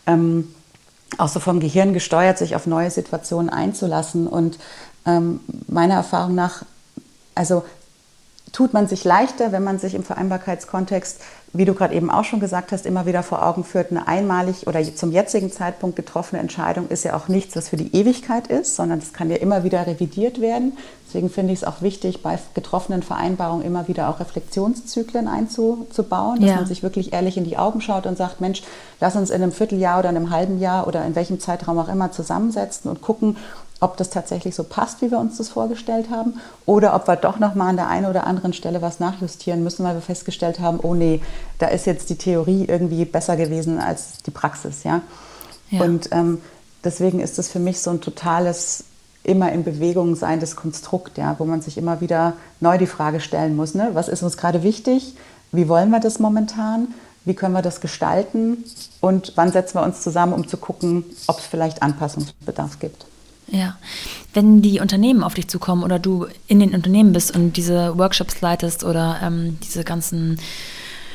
[0.06, 0.54] ähm,
[1.18, 4.28] auch so vom Gehirn gesteuert, sich auf neue Situationen einzulassen.
[4.28, 4.60] Und
[5.06, 6.64] ähm, meiner Erfahrung nach,
[7.34, 7.64] also
[8.56, 11.20] tut man sich leichter, wenn man sich im Vereinbarkeitskontext
[11.58, 14.68] wie du gerade eben auch schon gesagt hast, immer wieder vor Augen führt, eine einmalig
[14.68, 18.76] oder zum jetzigen Zeitpunkt getroffene Entscheidung ist ja auch nichts, was für die Ewigkeit ist,
[18.76, 20.74] sondern es kann ja immer wieder revidiert werden.
[21.08, 26.50] Deswegen finde ich es auch wichtig, bei getroffenen Vereinbarungen immer wieder auch Reflexionszyklen einzubauen, dass
[26.50, 26.56] ja.
[26.58, 28.64] man sich wirklich ehrlich in die Augen schaut und sagt, Mensch,
[29.00, 32.12] lass uns in einem Vierteljahr oder einem halben Jahr oder in welchem Zeitraum auch immer
[32.12, 33.38] zusammensetzen und gucken,
[33.86, 37.40] ob das tatsächlich so passt, wie wir uns das vorgestellt haben, oder ob wir doch
[37.40, 40.80] noch mal an der einen oder anderen Stelle was nachjustieren müssen, weil wir festgestellt haben,
[40.82, 41.22] oh nee,
[41.60, 45.02] da ist jetzt die Theorie irgendwie besser gewesen als die Praxis, ja.
[45.70, 45.82] ja.
[45.84, 46.42] Und ähm,
[46.84, 48.86] deswegen ist das für mich so ein totales
[49.24, 53.56] immer in Bewegung seiendes Konstrukt, ja, wo man sich immer wieder neu die Frage stellen
[53.56, 53.92] muss, ne?
[53.94, 55.16] was ist uns gerade wichtig,
[55.52, 56.90] wie wollen wir das momentan,
[57.24, 58.64] wie können wir das gestalten
[59.00, 63.06] und wann setzen wir uns zusammen, um zu gucken, ob es vielleicht Anpassungsbedarf gibt.
[63.48, 63.78] Ja,
[64.34, 68.42] wenn die Unternehmen auf dich zukommen oder du in den Unternehmen bist und diese Workshops
[68.42, 70.40] leitest oder ähm, diese ganzen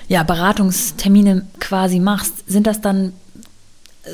[0.09, 3.13] ja, Beratungstermine quasi machst, sind das dann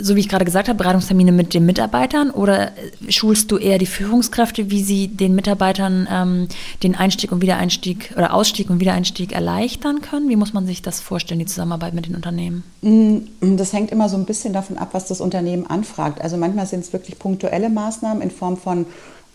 [0.00, 2.72] so wie ich gerade gesagt habe, Beratungstermine mit den Mitarbeitern oder
[3.08, 6.48] schulst du eher die Führungskräfte, wie sie den Mitarbeitern ähm,
[6.82, 10.28] den Einstieg und Wiedereinstieg oder Ausstieg und Wiedereinstieg erleichtern können?
[10.28, 12.64] Wie muss man sich das vorstellen, die Zusammenarbeit mit den Unternehmen?
[12.82, 16.20] Mm, das hängt immer so ein bisschen davon ab, was das Unternehmen anfragt.
[16.20, 18.86] Also manchmal sind es wirklich punktuelle Maßnahmen in Form von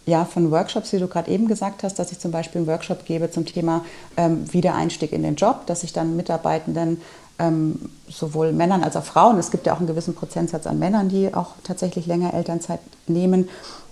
[0.08, 3.06] ja, von Workshops, wie du gerade eben gesagt hast, dass ich zum Beispiel einen Workshop
[3.06, 3.86] gebe zum Thema
[4.18, 7.02] ähm, Wiedereinstieg in den Job, dass ich dann Mitarbeitenden
[7.42, 11.10] ähm, sowohl Männern als auch Frauen, es gibt ja auch einen gewissen Prozentsatz an Männern,
[11.10, 13.50] die auch tatsächlich länger Elternzeit nehmen,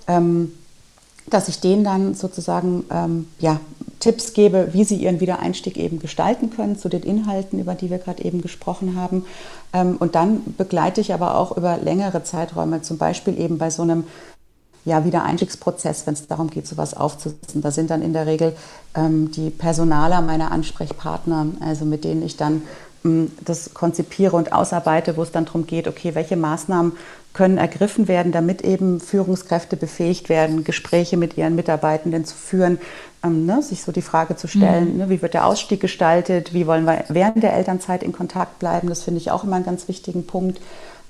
[0.08, 0.52] ähm,
[1.30, 3.60] dass ich denen dann sozusagen ähm, ja,
[4.00, 7.98] Tipps gebe, wie sie ihren Wiedereinstieg eben gestalten können zu den Inhalten, über die wir
[7.98, 9.26] gerade eben gesprochen haben.
[9.74, 13.82] Ähm, und dann begleite ich aber auch über längere Zeiträume, zum Beispiel eben bei so
[13.82, 14.06] einem
[14.86, 17.62] ja, Wiedereinstiegsprozess, wenn es darum geht, sowas aufzusetzen.
[17.62, 18.56] Da sind dann in der Regel
[18.96, 22.64] ähm, die Personaler meine Ansprechpartner, also mit denen ich dann
[23.04, 26.94] das konzipiere und ausarbeite, wo es dann darum geht, okay, welche Maßnahmen
[27.34, 32.80] können ergriffen werden, damit eben Führungskräfte befähigt werden, Gespräche mit ihren Mitarbeitenden zu führen,
[33.24, 34.98] ähm, ne, sich so die Frage zu stellen, mhm.
[34.98, 38.90] ne, wie wird der Ausstieg gestaltet, wie wollen wir während der Elternzeit in Kontakt bleiben,
[38.90, 40.60] das finde ich auch immer einen ganz wichtigen Punkt.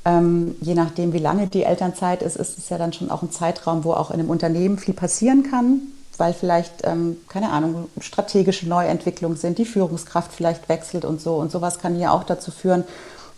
[0.05, 3.31] Ähm, je nachdem, wie lange die Elternzeit ist, ist es ja dann schon auch ein
[3.31, 5.81] Zeitraum, wo auch in einem Unternehmen viel passieren kann
[6.19, 11.35] weil vielleicht, ähm, keine Ahnung, strategische Neuentwicklungen sind, die Führungskraft vielleicht wechselt und so.
[11.35, 12.83] Und sowas kann ja auch dazu führen,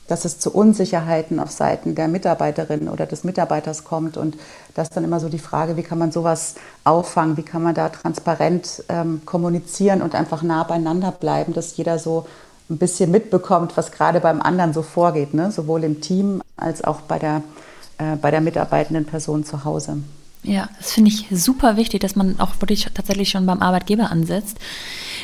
[0.08, 4.18] dass es zu Unsicherheiten auf Seiten der Mitarbeiterin oder des Mitarbeiters kommt.
[4.18, 4.36] Und
[4.74, 7.76] das ist dann immer so die Frage, wie kann man sowas auffangen, wie kann man
[7.76, 12.26] da transparent ähm, kommunizieren und einfach nah beieinander bleiben, dass jeder so
[12.70, 15.52] ein bisschen mitbekommt, was gerade beim anderen so vorgeht, ne?
[15.52, 17.42] sowohl im Team als auch bei der,
[17.98, 19.98] äh, bei der mitarbeitenden Person zu Hause.
[20.44, 24.58] Ja, das finde ich super wichtig, dass man auch wirklich tatsächlich schon beim Arbeitgeber ansetzt.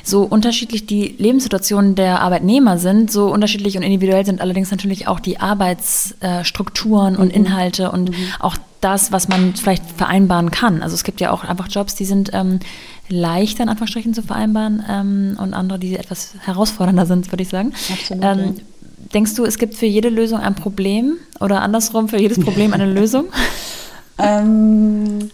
[0.03, 5.19] So unterschiedlich die Lebenssituationen der Arbeitnehmer sind, so unterschiedlich und individuell sind allerdings natürlich auch
[5.19, 7.45] die Arbeitsstrukturen und mhm.
[7.45, 8.15] Inhalte und mhm.
[8.39, 10.84] auch das, was man vielleicht vereinbaren kann.
[10.84, 12.60] Also es gibt ja auch einfach Jobs, die sind ähm,
[13.10, 17.73] leichter in Anführungsstrichen zu vereinbaren ähm, und andere, die etwas herausfordernder sind, würde ich sagen.
[17.91, 18.23] Absolut.
[18.23, 18.56] Ähm,
[19.13, 22.86] denkst du, es gibt für jede Lösung ein Problem oder andersrum für jedes Problem eine
[22.93, 23.25] Lösung?
[24.17, 25.30] Ähm,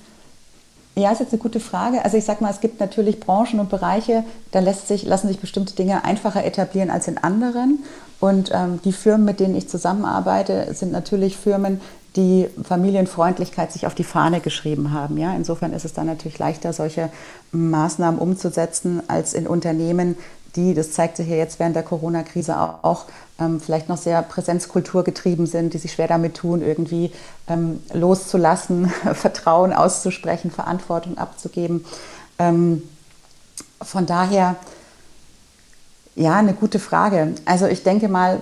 [0.95, 2.03] ja, ist jetzt eine gute Frage.
[2.03, 5.39] Also ich sage mal, es gibt natürlich Branchen und Bereiche, da lässt sich, lassen sich
[5.39, 7.79] bestimmte Dinge einfacher etablieren als in anderen.
[8.19, 11.81] Und ähm, die Firmen, mit denen ich zusammenarbeite, sind natürlich Firmen,
[12.15, 15.17] die Familienfreundlichkeit sich auf die Fahne geschrieben haben.
[15.17, 15.35] Ja?
[15.35, 17.09] Insofern ist es dann natürlich leichter, solche
[17.51, 20.15] Maßnahmen umzusetzen, als in Unternehmen,
[20.55, 23.05] die, das zeigt sich ja jetzt während der Corona-Krise auch,
[23.43, 27.11] ähm, vielleicht noch sehr Präsenzkultur getrieben sind, die sich schwer damit tun, irgendwie
[27.47, 31.85] ähm, loszulassen, Vertrauen auszusprechen, Verantwortung abzugeben.
[32.39, 32.83] Ähm,
[33.81, 34.55] von daher,
[36.15, 37.33] ja, eine gute Frage.
[37.45, 38.41] Also ich denke mal,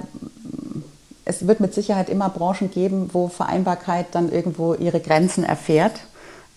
[1.25, 5.93] es wird mit Sicherheit immer Branchen geben, wo Vereinbarkeit dann irgendwo ihre Grenzen erfährt.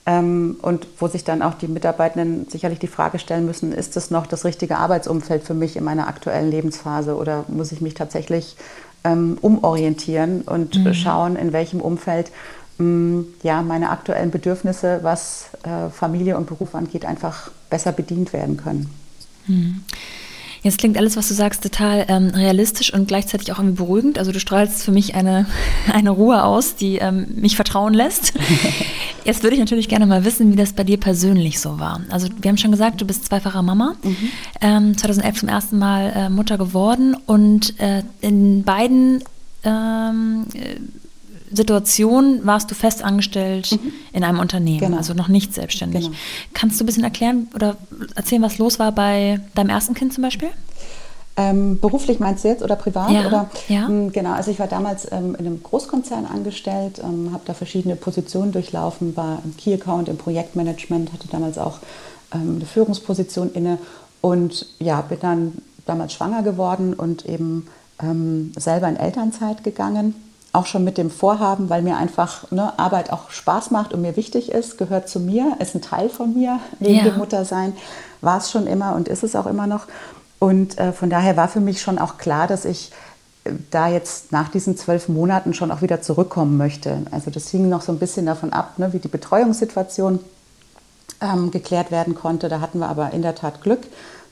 [0.06, 4.10] Ähm, und wo sich dann auch die Mitarbeitenden sicherlich die Frage stellen müssen, ist das
[4.10, 8.56] noch das richtige Arbeitsumfeld für mich in meiner aktuellen Lebensphase oder muss ich mich tatsächlich
[9.02, 10.92] ähm, umorientieren und mhm.
[10.92, 12.30] schauen, in welchem Umfeld
[12.78, 18.58] ähm, ja, meine aktuellen Bedürfnisse, was äh, Familie und Beruf angeht, einfach besser bedient werden
[18.58, 18.90] können.
[19.46, 19.84] Mhm.
[20.64, 24.18] Jetzt klingt alles, was du sagst, total ähm, realistisch und gleichzeitig auch irgendwie beruhigend.
[24.18, 25.46] Also du strahlst für mich eine,
[25.92, 28.32] eine Ruhe aus, die ähm, mich vertrauen lässt.
[29.26, 32.00] Jetzt würde ich natürlich gerne mal wissen, wie das bei dir persönlich so war.
[32.08, 34.16] Also wir haben schon gesagt, du bist zweifacher Mama, mhm.
[34.62, 39.22] ähm, 2011 zum ersten Mal äh, Mutter geworden und äh, in beiden
[39.64, 40.46] ähm,
[41.54, 43.92] Situation warst du fest angestellt mhm.
[44.12, 44.96] in einem Unternehmen, genau.
[44.96, 46.04] also noch nicht selbstständig.
[46.04, 46.16] Genau.
[46.52, 47.76] Kannst du ein bisschen erklären oder
[48.14, 50.50] erzählen, was los war bei deinem ersten Kind zum Beispiel?
[51.36, 53.10] Ähm, beruflich meinst du jetzt oder privat?
[53.10, 53.50] Ja, oder?
[53.68, 53.88] ja.
[53.88, 57.96] Ähm, genau, also ich war damals ähm, in einem Großkonzern angestellt, ähm, habe da verschiedene
[57.96, 61.80] Positionen durchlaufen, war im Key Account, im Projektmanagement, hatte damals auch
[62.32, 63.78] ähm, eine Führungsposition inne
[64.20, 65.52] und ja, bin dann
[65.86, 67.66] damals schwanger geworden und eben
[68.00, 70.14] ähm, selber in Elternzeit gegangen
[70.54, 74.16] auch schon mit dem Vorhaben, weil mir einfach ne, Arbeit auch Spaß macht und mir
[74.16, 77.04] wichtig ist, gehört zu mir, ist ein Teil von mir, neben ja.
[77.04, 77.72] dem Muttersein,
[78.20, 79.86] war es schon immer und ist es auch immer noch.
[80.38, 82.92] Und äh, von daher war für mich schon auch klar, dass ich
[83.44, 86.98] äh, da jetzt nach diesen zwölf Monaten schon auch wieder zurückkommen möchte.
[87.10, 90.20] Also das hing noch so ein bisschen davon ab, ne, wie die Betreuungssituation
[91.20, 92.48] ähm, geklärt werden konnte.
[92.48, 93.80] Da hatten wir aber in der Tat Glück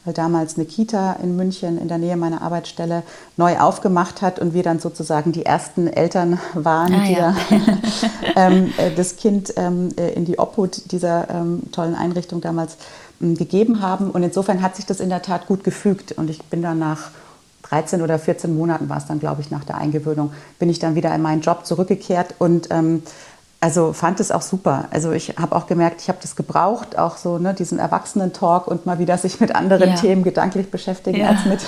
[0.05, 3.03] weil damals eine Kita in München in der Nähe meiner Arbeitsstelle
[3.37, 7.37] neu aufgemacht hat und wir dann sozusagen die ersten Eltern waren, ah, die ja.
[8.35, 12.77] da, ähm, äh, das Kind ähm, äh, in die Obhut dieser ähm, tollen Einrichtung damals
[13.21, 14.11] ähm, gegeben haben.
[14.11, 16.13] Und insofern hat sich das in der Tat gut gefügt.
[16.13, 17.11] Und ich bin dann nach
[17.73, 20.95] 13 oder 14 Monaten war es dann, glaube ich, nach der Eingewöhnung, bin ich dann
[20.95, 23.03] wieder in meinen Job zurückgekehrt und ähm,
[23.63, 24.87] also fand es auch super.
[24.91, 28.87] Also ich habe auch gemerkt, ich habe das gebraucht, auch so ne, diesen Erwachsenen-Talk und
[28.87, 29.95] mal wieder sich mit anderen ja.
[29.95, 31.29] Themen gedanklich beschäftigen ja.
[31.29, 31.61] als mit,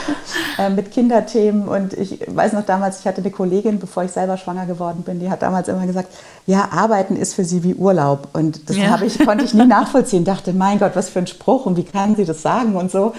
[0.58, 1.68] äh, mit Kinderthemen.
[1.68, 5.20] Und ich weiß noch damals, ich hatte eine Kollegin, bevor ich selber schwanger geworden bin,
[5.20, 6.14] die hat damals immer gesagt,
[6.46, 8.28] ja, arbeiten ist für sie wie Urlaub.
[8.32, 8.98] Und das ja.
[9.02, 10.24] ich, konnte ich nie nachvollziehen.
[10.24, 13.12] Dachte, mein Gott, was für ein Spruch und wie kann sie das sagen und so.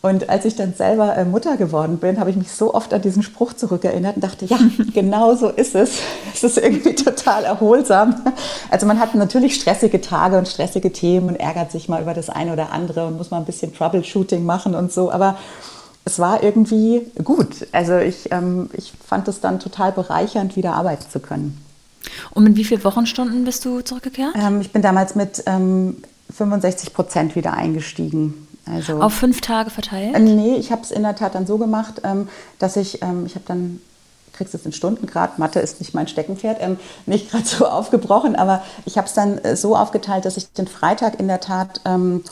[0.00, 3.02] Und als ich dann selber äh, Mutter geworden bin, habe ich mich so oft an
[3.02, 4.58] diesen Spruch zurückerinnert und dachte, ja,
[4.94, 5.98] genau so ist es.
[6.32, 8.14] Es ist irgendwie total erholsam.
[8.70, 12.30] Also man hat natürlich stressige Tage und stressige Themen und ärgert sich mal über das
[12.30, 15.10] eine oder andere und muss mal ein bisschen Troubleshooting machen und so.
[15.10, 15.36] Aber
[16.04, 17.66] es war irgendwie gut.
[17.72, 21.60] Also ich, ähm, ich fand es dann total bereichernd, wieder arbeiten zu können.
[22.30, 24.34] Und mit wie vielen Wochenstunden bist du zurückgekehrt?
[24.36, 25.96] Ähm, ich bin damals mit ähm,
[26.34, 28.47] 65 Prozent wieder eingestiegen.
[28.70, 30.14] Also, Auf fünf Tage verteilt?
[30.14, 32.28] Äh, nee, ich habe es in der Tat dann so gemacht, ähm,
[32.58, 33.80] dass ich, ähm, ich habe dann
[34.38, 38.62] kriegst es in Stundengrad, Mathe ist nicht mein Steckenpferd, ähm, nicht gerade so aufgebrochen, aber
[38.84, 42.22] ich habe es dann äh, so aufgeteilt, dass ich den Freitag in der Tat ähm,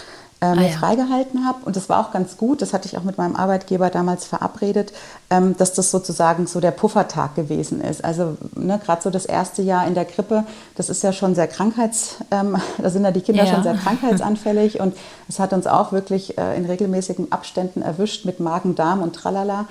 [0.41, 0.77] äh, mir ah, ja.
[0.77, 1.59] freigehalten habe.
[1.65, 4.93] Und das war auch ganz gut, das hatte ich auch mit meinem Arbeitgeber damals verabredet,
[5.31, 8.05] ähm, dass das sozusagen so der Puffertag gewesen ist.
[8.05, 10.45] Also ne, gerade so das erste Jahr in der Krippe,
[10.77, 13.55] das ist ja schon sehr krankheits, ähm, da sind ja die Kinder ja.
[13.55, 14.95] schon sehr krankheitsanfällig und
[15.29, 19.67] es hat uns auch wirklich äh, in regelmäßigen Abständen erwischt mit Magen, Darm und Tralala.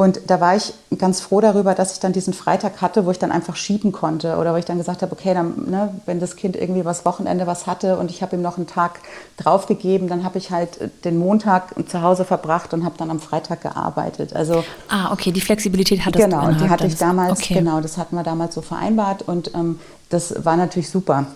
[0.00, 3.18] Und da war ich ganz froh darüber, dass ich dann diesen Freitag hatte, wo ich
[3.18, 6.36] dann einfach schieben konnte oder wo ich dann gesagt habe, okay, dann, ne, wenn das
[6.36, 9.00] Kind irgendwie was Wochenende was hatte und ich habe ihm noch einen Tag
[9.38, 13.60] draufgegeben, dann habe ich halt den Montag zu Hause verbracht und habe dann am Freitag
[13.62, 14.36] gearbeitet.
[14.36, 16.46] Also ah, okay, die Flexibilität hattest genau, du.
[16.46, 17.40] Genau, die hatte ich damals.
[17.40, 17.54] Okay.
[17.54, 19.80] Genau, das hatten wir damals so vereinbart und ähm,
[20.10, 21.26] das war natürlich super.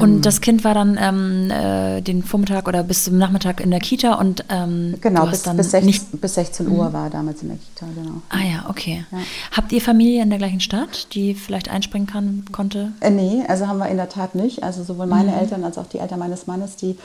[0.00, 3.70] Und ähm, das Kind war dann ähm, äh, den Vormittag oder bis zum Nachmittag in
[3.70, 6.92] der Kita und ähm, genau bis, bis, 16, nicht bis 16 Uhr mhm.
[6.92, 8.22] war damals in der Kita genau.
[8.30, 9.04] Ah ja, okay.
[9.10, 9.18] Ja.
[9.52, 12.92] Habt ihr Familie in der gleichen Stadt, die vielleicht einspringen kann konnte?
[13.00, 14.62] Äh, nee, also haben wir in der Tat nicht.
[14.62, 15.38] Also sowohl meine mhm.
[15.38, 16.96] Eltern als auch die Eltern meines Mannes, die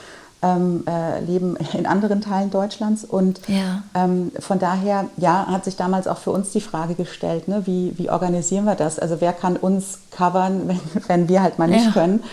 [0.43, 3.03] ähm, äh, leben in anderen Teilen Deutschlands.
[3.05, 3.81] Und ja.
[3.95, 7.97] ähm, von daher, ja, hat sich damals auch für uns die Frage gestellt, ne, wie,
[7.97, 8.99] wie organisieren wir das?
[8.99, 11.91] Also wer kann uns covern, wenn, wenn wir halt mal nicht ja.
[11.91, 12.23] können?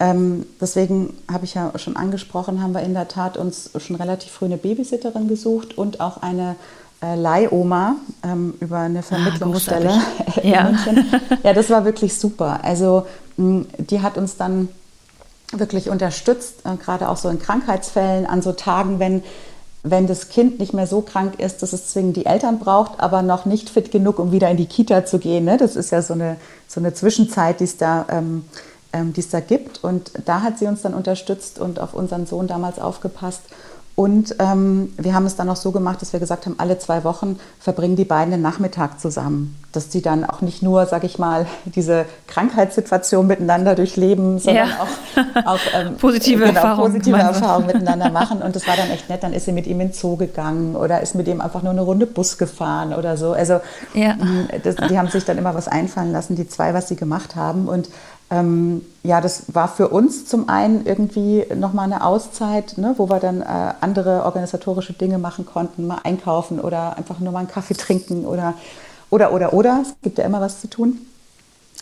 [0.00, 4.30] Ähm, deswegen habe ich ja schon angesprochen, haben wir in der Tat uns schon relativ
[4.30, 6.54] früh eine Babysitterin gesucht und auch eine
[7.02, 10.64] äh, Leihoma ähm, über eine ah, Vermittlungsstelle ah, in ja.
[10.64, 11.04] München.
[11.42, 12.60] Ja, das war wirklich super.
[12.62, 13.06] Also
[13.38, 14.68] mh, die hat uns dann
[15.52, 19.22] wirklich unterstützt, äh, gerade auch so in Krankheitsfällen, an so Tagen, wenn,
[19.82, 23.22] wenn das Kind nicht mehr so krank ist, dass es zwingend die Eltern braucht, aber
[23.22, 25.44] noch nicht fit genug, um wieder in die Kita zu gehen.
[25.44, 25.56] Ne?
[25.56, 28.44] Das ist ja so eine, so eine Zwischenzeit, die da ähm,
[28.92, 29.84] ähm, die es da gibt.
[29.84, 33.42] Und da hat sie uns dann unterstützt und auf unseren Sohn damals aufgepasst.
[33.98, 37.02] Und ähm, wir haben es dann auch so gemacht, dass wir gesagt haben, alle zwei
[37.02, 39.56] Wochen verbringen die beiden den Nachmittag zusammen.
[39.72, 44.76] Dass sie dann auch nicht nur, sag ich mal, diese Krankheitssituation miteinander durchleben, sondern ja.
[44.78, 48.40] auch, auch ähm, positive, genau, Erfahrungen, positive Erfahrungen miteinander machen.
[48.40, 49.24] Und das war dann echt nett.
[49.24, 51.72] Dann ist sie mit ihm in den Zoo gegangen oder ist mit ihm einfach nur
[51.72, 53.32] eine Runde Bus gefahren oder so.
[53.32, 53.58] Also
[53.94, 54.14] ja.
[54.62, 57.66] das, die haben sich dann immer was einfallen lassen, die zwei, was sie gemacht haben.
[57.66, 57.88] Und
[58.30, 63.20] ähm, ja, das war für uns zum einen irgendwie nochmal eine Auszeit, ne, wo wir
[63.20, 67.74] dann äh, andere organisatorische Dinge machen konnten, mal einkaufen oder einfach nur mal einen Kaffee
[67.74, 68.54] trinken oder,
[69.10, 69.80] oder, oder, oder.
[69.82, 70.98] Es gibt ja immer was zu tun.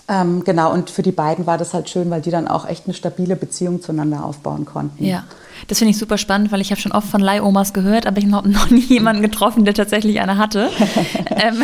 [0.08, 2.84] Ähm, genau, und für die beiden war das halt schön, weil die dann auch echt
[2.86, 5.04] eine stabile Beziehung zueinander aufbauen konnten.
[5.04, 5.24] Ja,
[5.66, 8.30] das finde ich super spannend, weil ich habe schon oft von Leihomas gehört, aber ich
[8.30, 10.70] habe noch nie jemanden getroffen, der tatsächlich eine hatte.
[11.30, 11.62] ähm,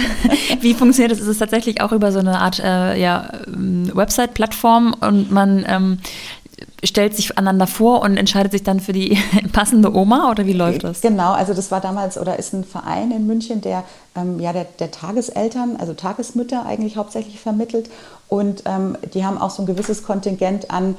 [0.60, 1.20] wie funktioniert das?
[1.20, 5.98] Ist es tatsächlich auch über so eine Art äh, ja, ähm, Website-Plattform und man ähm,
[6.84, 9.16] stellt sich einander vor und entscheidet sich dann für die
[9.52, 11.00] passende Oma oder wie läuft das?
[11.00, 13.84] Genau, also das war damals oder ist ein Verein in München, der
[14.16, 17.88] ähm, ja der, der, Tageseltern, also Tagesmütter eigentlich hauptsächlich vermittelt
[18.32, 20.96] und ähm, die haben auch so ein gewisses Kontingent an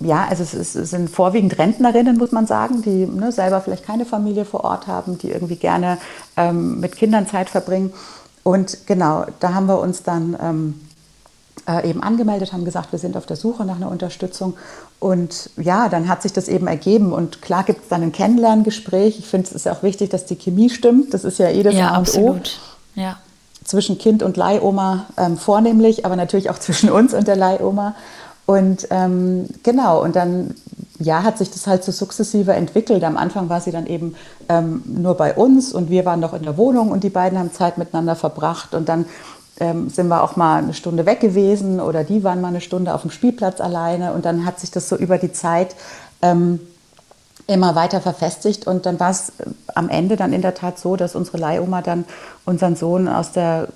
[0.00, 3.84] ja, also es, ist, es, sind vorwiegend Rentnerinnen, muss man sagen, die ne, selber vielleicht
[3.84, 5.98] keine Familie vor Ort haben, die irgendwie gerne
[6.38, 7.92] ähm, mit Kindern Zeit verbringen.
[8.42, 10.80] Und genau, da haben wir uns dann ähm,
[11.68, 14.54] äh, eben angemeldet, haben gesagt, wir sind auf der Suche nach einer Unterstützung.
[15.00, 17.12] Und ja, dann hat sich das eben ergeben.
[17.12, 19.18] Und klar gibt es dann ein Kennenlerngespräch.
[19.18, 21.12] Ich finde, es ist auch wichtig, dass die Chemie stimmt.
[21.12, 22.58] Das ist ja eh das ja, A und absolut.
[22.96, 23.00] O.
[23.00, 23.18] Ja.
[23.64, 27.94] Zwischen Kind und Leihoma ähm, vornehmlich, aber natürlich auch zwischen uns und der Leihoma.
[28.46, 30.54] Und ähm, genau, und dann
[30.98, 33.02] ja, hat sich das halt so sukzessive entwickelt.
[33.04, 34.14] Am Anfang war sie dann eben
[34.48, 37.52] ähm, nur bei uns und wir waren noch in der Wohnung und die beiden haben
[37.52, 38.74] Zeit miteinander verbracht.
[38.74, 39.06] Und dann
[39.58, 42.94] ähm, sind wir auch mal eine Stunde weg gewesen oder die waren mal eine Stunde
[42.94, 44.12] auf dem Spielplatz alleine.
[44.12, 45.74] Und dann hat sich das so über die Zeit
[46.22, 46.60] ähm,
[47.46, 50.96] immer weiter verfestigt und dann war es äh, am Ende dann in der Tat so,
[50.96, 52.04] dass unsere Leihoma dann
[52.44, 53.68] unseren Sohn aus der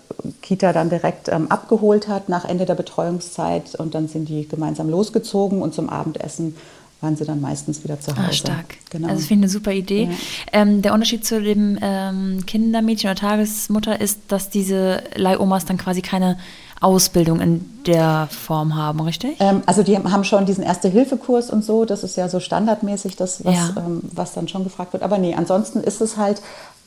[0.43, 4.89] Kita dann direkt ähm, abgeholt hat nach Ende der Betreuungszeit und dann sind die gemeinsam
[4.89, 6.57] losgezogen und zum Abendessen
[7.01, 8.29] waren sie dann meistens wieder zu ah, Hause.
[8.29, 8.77] Ah, stark.
[8.91, 9.09] Genau.
[9.09, 10.05] Also ich finde eine super Idee.
[10.05, 10.11] Ja.
[10.53, 16.03] Ähm, der Unterschied zu dem ähm, Kindermädchen oder Tagesmutter ist, dass diese Leihomas dann quasi
[16.03, 16.39] keine
[16.81, 19.37] Ausbildung in der Form haben, richtig?
[19.41, 21.85] Ähm, also die haben schon diesen Erste-Hilfe-Kurs und so.
[21.85, 23.75] Das ist ja so standardmäßig, das, was, ja.
[23.77, 25.03] ähm, was dann schon gefragt wird.
[25.03, 26.41] Aber nee, ansonsten ist es halt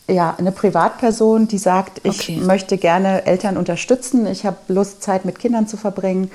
[0.09, 2.37] ja, eine Privatperson, die sagt, ich okay.
[2.37, 6.31] möchte gerne Eltern unterstützen, ich habe Lust, Zeit mit Kindern zu verbringen.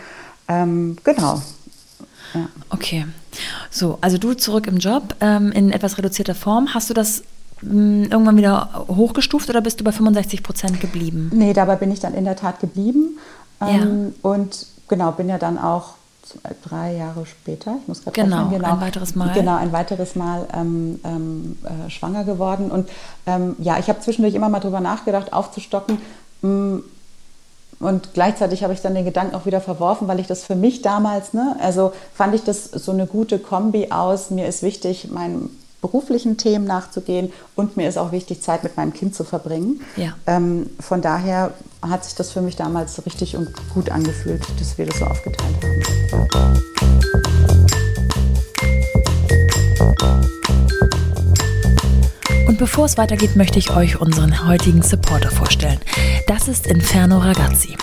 [0.48, 1.42] Ähm, genau.
[2.34, 2.48] Ja.
[2.70, 3.06] Okay.
[3.70, 6.74] So, also du zurück im Job ähm, in etwas reduzierter Form.
[6.74, 7.22] Hast du das
[7.62, 11.30] mh, irgendwann wieder hochgestuft oder bist du bei 65 Prozent geblieben?
[11.34, 13.18] Nee, dabei bin ich dann in der Tat geblieben.
[13.60, 14.30] Ähm, ja.
[14.30, 15.94] Und genau, bin ja dann auch
[16.64, 19.32] drei Jahre später, ich muss gerade genau, genau, ein weiteres Mal.
[19.32, 22.70] Genau, ein weiteres Mal ähm, ähm, äh, schwanger geworden.
[22.70, 22.88] Und
[23.26, 25.98] ähm, ja, ich habe zwischendurch immer mal drüber nachgedacht, aufzustocken.
[26.42, 26.78] Mm,
[27.78, 30.82] und gleichzeitig habe ich dann den Gedanken auch wieder verworfen, weil ich das für mich
[30.82, 34.30] damals, ne, also fand ich das so eine gute Kombi aus.
[34.30, 35.50] Mir ist wichtig, mein
[35.86, 39.80] beruflichen Themen nachzugehen und mir ist auch wichtig, Zeit mit meinem Kind zu verbringen.
[39.96, 40.14] Ja.
[40.26, 44.86] Ähm, von daher hat sich das für mich damals richtig und gut angefühlt, dass wir
[44.86, 46.95] das so aufgeteilt haben.
[52.56, 55.78] Und bevor es weitergeht, möchte ich euch unseren heutigen Supporter vorstellen.
[56.26, 57.76] Das ist Inferno Ragazzi.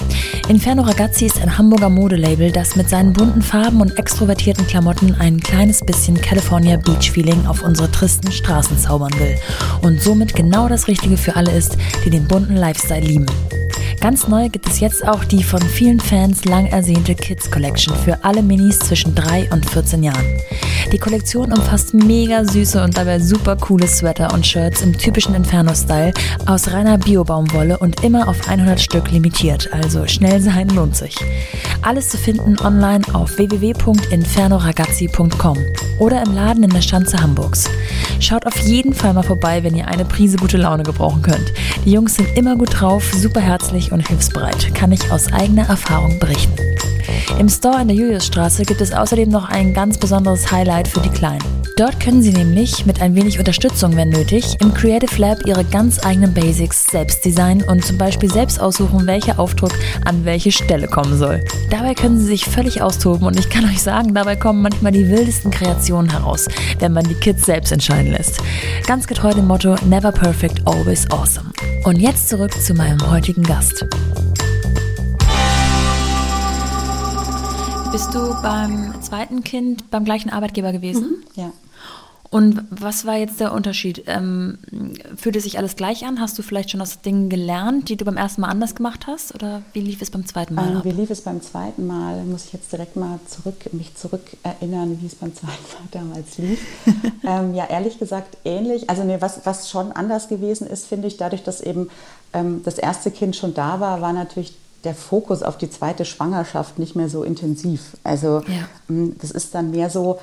[0.47, 5.39] Inferno Ragazzi ist ein Hamburger Modelabel, das mit seinen bunten Farben und extrovertierten Klamotten ein
[5.39, 9.38] kleines bisschen California Beach Feeling auf unsere tristen Straßen zaubern will
[9.83, 13.27] und somit genau das Richtige für alle ist, die den bunten Lifestyle lieben.
[14.01, 18.23] Ganz neu gibt es jetzt auch die von vielen Fans lang ersehnte Kids Collection für
[18.23, 20.25] alle Minis zwischen 3 und 14 Jahren.
[20.91, 26.13] Die Kollektion umfasst mega süße und dabei super coole Sweater und Shirts im typischen Inferno-Style
[26.46, 31.17] aus reiner Bio-Baumwolle und immer auf 100 Stück limitiert, also schnell sein lohnt sich.
[31.82, 35.58] Alles zu finden online auf www.infernoragazzi.com
[36.00, 37.69] oder im Laden in der Schanze Hamburgs.
[38.19, 41.54] Schaut auf jeden Fall mal vorbei, wenn ihr eine Prise gute Laune gebrauchen könnt.
[41.86, 46.19] Die Jungs sind immer gut drauf, super herzlich und hilfsbereit, kann ich aus eigener Erfahrung
[46.19, 46.54] berichten.
[47.39, 51.10] Im Store in der Juliusstraße gibt es außerdem noch ein ganz besonderes Highlight für die
[51.10, 51.44] Kleinen.
[51.76, 56.06] Dort können Sie nämlich mit ein wenig Unterstützung, wenn nötig, im Creative Lab Ihre ganz
[56.06, 59.72] eigenen Basics selbst designen und zum Beispiel selbst aussuchen, welcher Aufdruck
[60.06, 61.44] an welche Stelle kommen soll.
[61.72, 65.10] Dabei können Sie sich völlig austoben und ich kann euch sagen, dabei kommen manchmal die
[65.10, 68.39] wildesten Kreationen heraus, wenn man die Kids selbst entscheiden lässt.
[68.86, 71.50] Ganz getreu dem Motto Never Perfect, Always Awesome.
[71.86, 73.86] Und jetzt zurück zu meinem heutigen Gast.
[77.93, 81.10] Bist du beim zweiten Kind beim gleichen Arbeitgeber gewesen?
[81.10, 81.53] Mhm, ja.
[82.32, 84.06] Und was war jetzt der Unterschied?
[84.08, 84.58] Ähm,
[85.15, 86.19] fühlte sich alles gleich an?
[86.19, 89.36] Hast du vielleicht schon aus Dingen gelernt, die du beim ersten Mal anders gemacht hast?
[89.36, 90.77] Oder wie lief es beim zweiten Mal?
[90.77, 92.23] Ähm, wie lief es beim zweiten Mal?
[92.23, 96.39] Muss ich jetzt direkt mal zurück, mich zurück erinnern, wie es beim zweiten Mal damals
[96.39, 96.65] lief.
[97.23, 98.89] ähm, ja, ehrlich gesagt ähnlich.
[98.89, 101.91] Also nee, was, was schon anders gewesen ist, finde ich, dadurch, dass eben
[102.34, 106.80] ähm, das erste Kind schon da war, war natürlich der Fokus auf die zweite Schwangerschaft
[106.80, 107.98] nicht mehr so intensiv.
[108.04, 108.67] Also ja.
[108.88, 110.19] Mm, das ist dann mehr so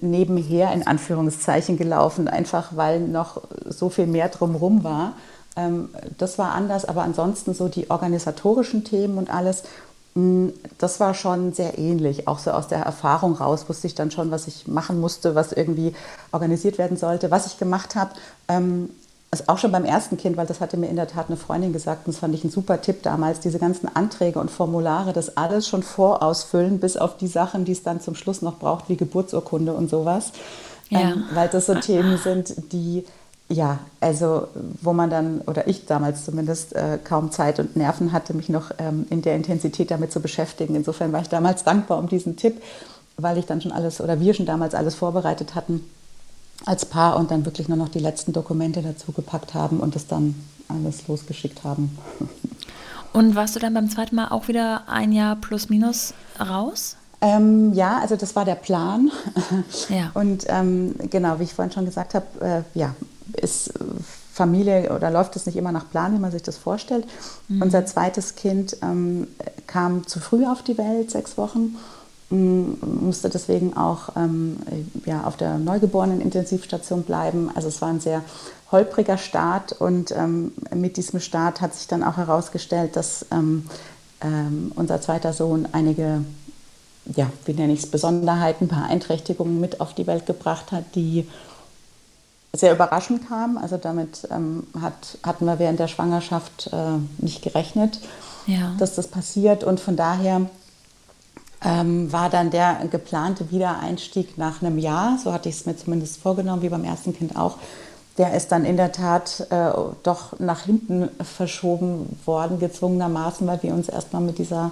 [0.00, 5.14] nebenher in Anführungszeichen gelaufen, einfach weil noch so viel mehr drumherum war.
[5.56, 9.62] Ähm, das war anders, aber ansonsten so die organisatorischen Themen und alles,
[10.14, 12.26] mm, das war schon sehr ähnlich.
[12.26, 15.52] Auch so aus der Erfahrung raus wusste ich dann schon, was ich machen musste, was
[15.52, 15.94] irgendwie
[16.32, 17.30] organisiert werden sollte.
[17.30, 18.10] Was ich gemacht habe,
[18.48, 18.90] ähm,
[19.34, 21.72] also auch schon beim ersten Kind, weil das hatte mir in der Tat eine Freundin
[21.72, 25.36] gesagt, und das fand ich ein super Tipp damals, diese ganzen Anträge und Formulare, das
[25.36, 28.96] alles schon vorausfüllen, bis auf die Sachen, die es dann zum Schluss noch braucht, wie
[28.96, 30.30] Geburtsurkunde und sowas.
[30.88, 31.00] Ja.
[31.00, 33.04] Ähm, weil das so Themen sind, die,
[33.48, 34.46] ja, also
[34.80, 38.70] wo man dann, oder ich damals zumindest, äh, kaum Zeit und Nerven hatte, mich noch
[38.78, 40.76] ähm, in der Intensität damit zu beschäftigen.
[40.76, 42.62] Insofern war ich damals dankbar um diesen Tipp,
[43.16, 45.84] weil ich dann schon alles, oder wir schon damals alles vorbereitet hatten
[46.66, 50.06] als Paar und dann wirklich nur noch die letzten Dokumente dazu gepackt haben und das
[50.06, 50.34] dann
[50.68, 51.98] alles losgeschickt haben.
[53.12, 56.96] Und warst du dann beim zweiten Mal auch wieder ein Jahr plus minus raus?
[57.20, 59.10] Ähm, ja, also das war der Plan.
[59.88, 60.10] Ja.
[60.14, 62.94] Und ähm, genau, wie ich vorhin schon gesagt habe, äh, ja,
[63.40, 63.72] ist
[64.32, 67.06] Familie oder läuft es nicht immer nach Plan, wie man sich das vorstellt.
[67.48, 67.62] Mhm.
[67.62, 69.28] Unser zweites Kind ähm,
[69.66, 71.76] kam zu früh auf die Welt, sechs Wochen
[72.34, 74.58] musste deswegen auch ähm,
[75.06, 77.50] ja, auf der Neugeborenen-Intensivstation bleiben.
[77.54, 78.22] Also es war ein sehr
[78.70, 83.66] holpriger Start und ähm, mit diesem Start hat sich dann auch herausgestellt, dass ähm,
[84.20, 86.24] ähm unser zweiter Sohn einige
[87.16, 91.28] ja, wie nenne ich es, Besonderheiten, Beeinträchtigungen mit auf die Welt gebracht hat, die
[92.52, 93.58] sehr überraschend kamen.
[93.58, 98.00] Also damit ähm, hat, hatten wir während der Schwangerschaft äh, nicht gerechnet,
[98.46, 98.74] ja.
[98.78, 99.64] dass das passiert.
[99.64, 100.42] Und von daher
[101.64, 106.20] ähm, war dann der geplante Wiedereinstieg nach einem Jahr, so hatte ich es mir zumindest
[106.20, 107.56] vorgenommen, wie beim ersten Kind auch,
[108.18, 113.74] der ist dann in der Tat äh, doch nach hinten verschoben worden, gezwungenermaßen, weil wir
[113.74, 114.70] uns erstmal mit dieser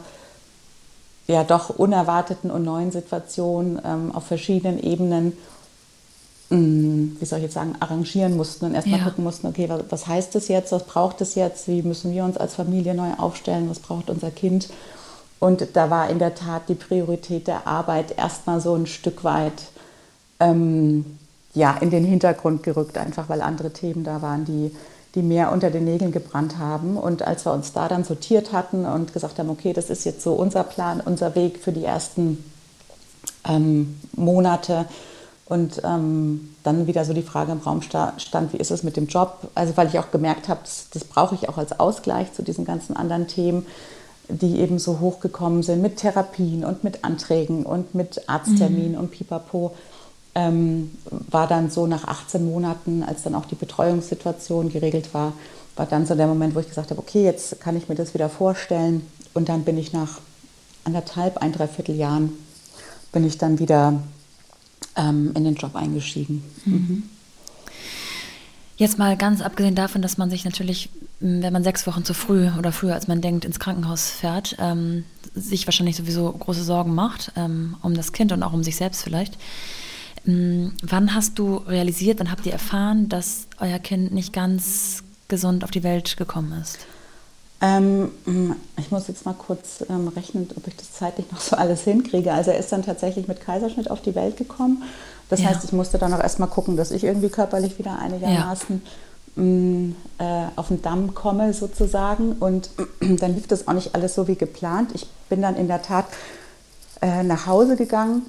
[1.26, 5.32] ja doch unerwarteten und neuen Situation ähm, auf verschiedenen Ebenen,
[6.51, 9.05] mh, mm, wie soll ich jetzt sagen, arrangieren mussten und erstmal ja.
[9.05, 12.24] gucken mussten, okay, was, was heißt das jetzt, was braucht es jetzt, wie müssen wir
[12.24, 14.68] uns als Familie neu aufstellen, was braucht unser Kind.
[15.43, 19.70] Und da war in der Tat die Priorität der Arbeit erstmal so ein Stück weit
[20.38, 21.18] ähm,
[21.53, 24.70] ja, in den Hintergrund gerückt, einfach weil andere Themen da waren, die,
[25.16, 26.97] die mehr unter den Nägeln gebrannt haben.
[26.97, 30.22] Und als wir uns da dann sortiert hatten und gesagt haben, okay, das ist jetzt
[30.22, 32.45] so unser Plan, unser Weg für die ersten
[33.45, 34.86] ähm, Monate
[35.47, 39.09] und ähm, dann wieder so die Frage im Raum stand, wie ist es mit dem
[39.09, 39.38] Job?
[39.57, 42.64] Also weil ich auch gemerkt habe, das, das brauche ich auch als Ausgleich zu diesen
[42.64, 43.66] ganzen anderen Themen,
[44.41, 48.99] die eben so hochgekommen sind mit Therapien und mit Anträgen und mit Arztterminen mhm.
[48.99, 49.72] und Pipapo
[50.35, 50.91] ähm,
[51.30, 55.35] war dann so nach 18 Monaten, als dann auch die Betreuungssituation geregelt war,
[55.76, 58.14] war dann so der Moment, wo ich gesagt habe, okay, jetzt kann ich mir das
[58.14, 59.07] wieder vorstellen.
[59.35, 60.20] Und dann bin ich nach
[60.85, 62.33] anderthalb, ein Dreivierteljahren,
[63.12, 64.03] bin ich dann wieder
[64.97, 66.45] ähm, in den Job eingestiegen.
[66.64, 67.03] Mhm.
[68.76, 70.88] Jetzt mal ganz abgesehen davon, dass man sich natürlich,
[71.20, 75.04] wenn man sechs Wochen zu früh oder früher als man denkt ins Krankenhaus fährt, ähm,
[75.34, 79.02] sich wahrscheinlich sowieso große Sorgen macht ähm, um das Kind und auch um sich selbst
[79.02, 79.36] vielleicht.
[80.24, 85.64] Hm, wann hast du realisiert, wann habt ihr erfahren, dass euer Kind nicht ganz gesund
[85.64, 86.78] auf die Welt gekommen ist?
[87.60, 88.10] Ähm,
[88.76, 92.32] ich muss jetzt mal kurz ähm, rechnen, ob ich das zeitlich noch so alles hinkriege.
[92.32, 94.82] Also er ist dann tatsächlich mit Kaiserschnitt auf die Welt gekommen.
[95.28, 95.48] Das ja.
[95.48, 98.82] heißt, ich musste dann auch erstmal gucken, dass ich irgendwie körperlich wieder einigermaßen
[99.36, 99.42] ja.
[99.42, 102.32] mh, äh, auf den Damm komme sozusagen.
[102.32, 102.70] Und
[103.00, 104.90] dann lief das auch nicht alles so wie geplant.
[104.94, 106.06] Ich bin dann in der Tat
[107.00, 108.22] äh, nach Hause gegangen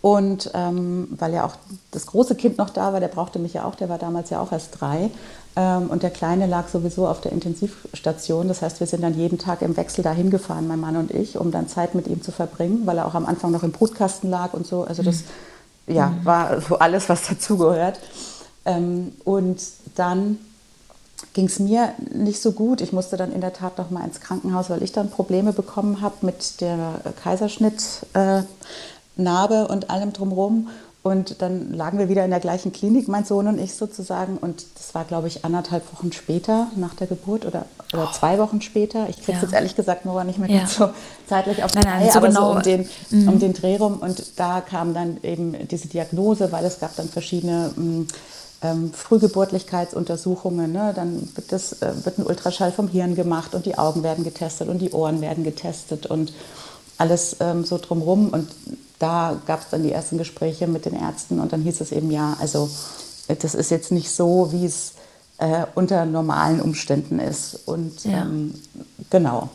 [0.00, 1.56] und ähm, weil ja auch
[1.90, 4.40] das große Kind noch da war, der brauchte mich ja auch, der war damals ja
[4.40, 5.10] auch erst drei.
[5.56, 8.46] Ähm, und der Kleine lag sowieso auf der Intensivstation.
[8.46, 11.36] Das heißt, wir sind dann jeden Tag im Wechsel dahin gefahren, mein Mann und ich,
[11.36, 14.30] um dann Zeit mit ihm zu verbringen, weil er auch am Anfang noch im Brutkasten
[14.30, 14.84] lag und so.
[14.84, 15.24] Also das mhm.
[15.88, 17.98] Ja, war so alles, was dazugehört.
[18.64, 19.60] Ähm, und
[19.94, 20.38] dann
[21.32, 22.80] ging es mir nicht so gut.
[22.80, 26.00] Ich musste dann in der Tat noch mal ins Krankenhaus, weil ich dann Probleme bekommen
[26.00, 27.82] habe mit der Kaiserschnitt.
[28.12, 28.42] Äh,
[29.16, 30.68] und allem drumherum.
[31.08, 34.38] Und dann lagen wir wieder in der gleichen Klinik, mein Sohn und ich sozusagen.
[34.38, 38.60] Und das war, glaube ich, anderthalb Wochen später nach der Geburt oder, oder zwei Wochen
[38.60, 39.08] später.
[39.08, 39.42] Ich kriege es ja.
[39.42, 40.58] jetzt ehrlich gesagt nur nicht mehr ja.
[40.58, 40.90] ganz so
[41.26, 42.52] zeitlich auf die Reihe, so aber genau.
[42.52, 43.28] so um den, mhm.
[43.28, 43.98] um den Dreh rum.
[43.98, 48.06] Und da kam dann eben diese Diagnose, weil es gab dann verschiedene mm,
[48.62, 50.72] ähm, Frühgeburtlichkeitsuntersuchungen.
[50.72, 50.92] Ne?
[50.94, 54.68] Dann wird, das, äh, wird ein Ultraschall vom Hirn gemacht und die Augen werden getestet
[54.68, 56.32] und die Ohren werden getestet und
[56.98, 58.28] alles ähm, so drumherum.
[58.28, 58.48] Und
[58.98, 62.10] da gab es dann die ersten Gespräche mit den Ärzten und dann hieß es eben
[62.10, 62.68] ja, also
[63.28, 64.94] das ist jetzt nicht so, wie es
[65.38, 67.60] äh, unter normalen Umständen ist.
[67.66, 68.22] Und ja.
[68.22, 68.54] ähm,
[69.10, 69.48] genau.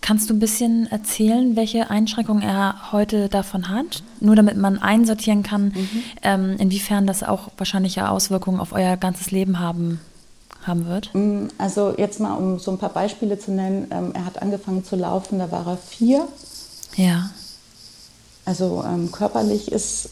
[0.00, 4.02] Kannst du ein bisschen erzählen, welche Einschränkungen er heute davon hat?
[4.20, 6.02] Nur damit man einsortieren kann, mhm.
[6.22, 10.00] ähm, inwiefern das auch wahrscheinlich Auswirkungen auf euer ganzes Leben haben,
[10.66, 11.10] haben wird?
[11.14, 13.88] Mm, also jetzt mal, um so ein paar Beispiele zu nennen.
[13.90, 16.26] Ähm, er hat angefangen zu laufen, da war er vier.
[16.96, 17.30] Ja.
[18.44, 20.10] Also ähm, körperlich ist,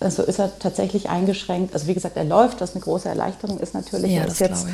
[0.00, 1.74] also ist er tatsächlich eingeschränkt.
[1.74, 4.12] Also wie gesagt, er läuft, was eine große Erleichterung ist natürlich.
[4.12, 4.66] Ja, er ist jetzt,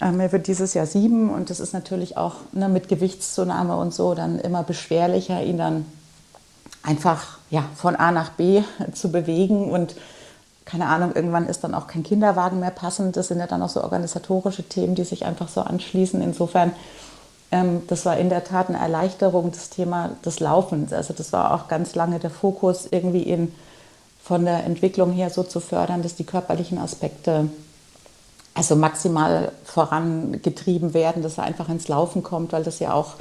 [0.00, 3.92] ähm, er wird dieses Jahr sieben und das ist natürlich auch ne, mit Gewichtszunahme und
[3.92, 5.86] so dann immer beschwerlicher, ihn dann
[6.82, 8.62] einfach ja, von A nach B
[8.94, 9.96] zu bewegen und
[10.70, 13.16] keine Ahnung, irgendwann ist dann auch kein Kinderwagen mehr passend.
[13.16, 16.20] Das sind ja dann auch so organisatorische Themen, die sich einfach so anschließen.
[16.22, 16.72] Insofern
[17.52, 20.92] ähm, das war in der Tat eine Erleichterung, das Thema des Laufens.
[20.92, 23.52] Also das war auch ganz lange der Fokus, irgendwie in,
[24.22, 27.48] von der Entwicklung her so zu fördern, dass die körperlichen Aspekte
[28.54, 33.14] also maximal vorangetrieben werden, dass er einfach ins Laufen kommt, weil das ja auch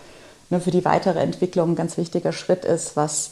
[0.49, 3.31] ne, für die weitere Entwicklung ein ganz wichtiger Schritt ist, was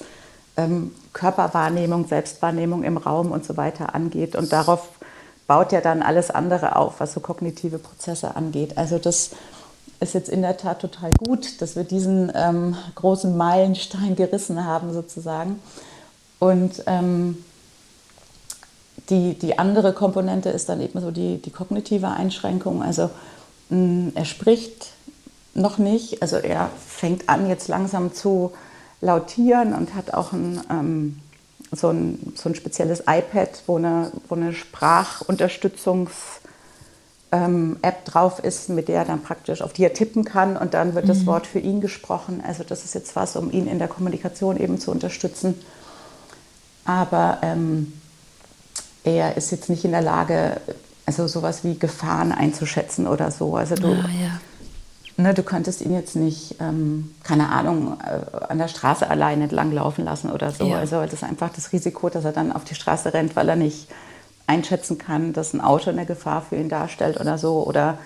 [0.58, 4.36] ähm, Körperwahrnehmung, Selbstwahrnehmung im Raum und so weiter angeht.
[4.36, 4.89] Und darauf
[5.47, 8.78] baut ja dann alles andere auf, was so kognitive Prozesse angeht.
[8.78, 9.32] Also das
[9.99, 14.93] ist jetzt in der Tat total gut, dass wir diesen ähm, großen Meilenstein gerissen haben
[14.93, 15.60] sozusagen.
[16.39, 17.43] Und ähm,
[19.10, 22.84] die, die andere Komponente ist dann eben so die, die kognitive Einschränkung.
[22.84, 23.10] Also
[23.70, 24.91] mh, er spricht
[25.53, 28.51] noch nicht, also er fängt an jetzt langsam zu
[29.01, 31.19] lautieren und hat auch ein, ähm,
[31.71, 36.41] so, ein, so ein spezielles iPad, wo eine, wo eine Sprachunterstützungs-
[37.31, 40.73] ähm, App drauf ist, mit der er dann praktisch auf die er tippen kann und
[40.73, 41.09] dann wird mhm.
[41.09, 42.41] das Wort für ihn gesprochen.
[42.45, 45.55] Also das ist jetzt was, um ihn in der Kommunikation eben zu unterstützen.
[46.85, 47.93] Aber ähm,
[49.03, 50.61] er ist jetzt nicht in der Lage,
[51.05, 53.57] also sowas wie Gefahren einzuschätzen oder so.
[53.57, 54.39] Also du, ah, ja.
[55.18, 59.72] Ne, du könntest ihn jetzt nicht, ähm, keine Ahnung, äh, an der Straße alleine entlang
[59.72, 60.65] laufen lassen oder so.
[60.65, 60.78] Ja.
[60.78, 63.55] Also das ist einfach das Risiko, dass er dann auf die Straße rennt, weil er
[63.55, 63.88] nicht
[64.45, 67.63] einschätzen kann, dass ein Auto eine Gefahr für ihn darstellt oder so.
[67.65, 67.97] Oder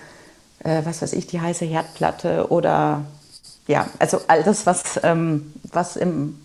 [0.60, 3.04] äh, was weiß ich, die heiße Herdplatte oder
[3.68, 6.38] ja, also all das, was, ähm, was im,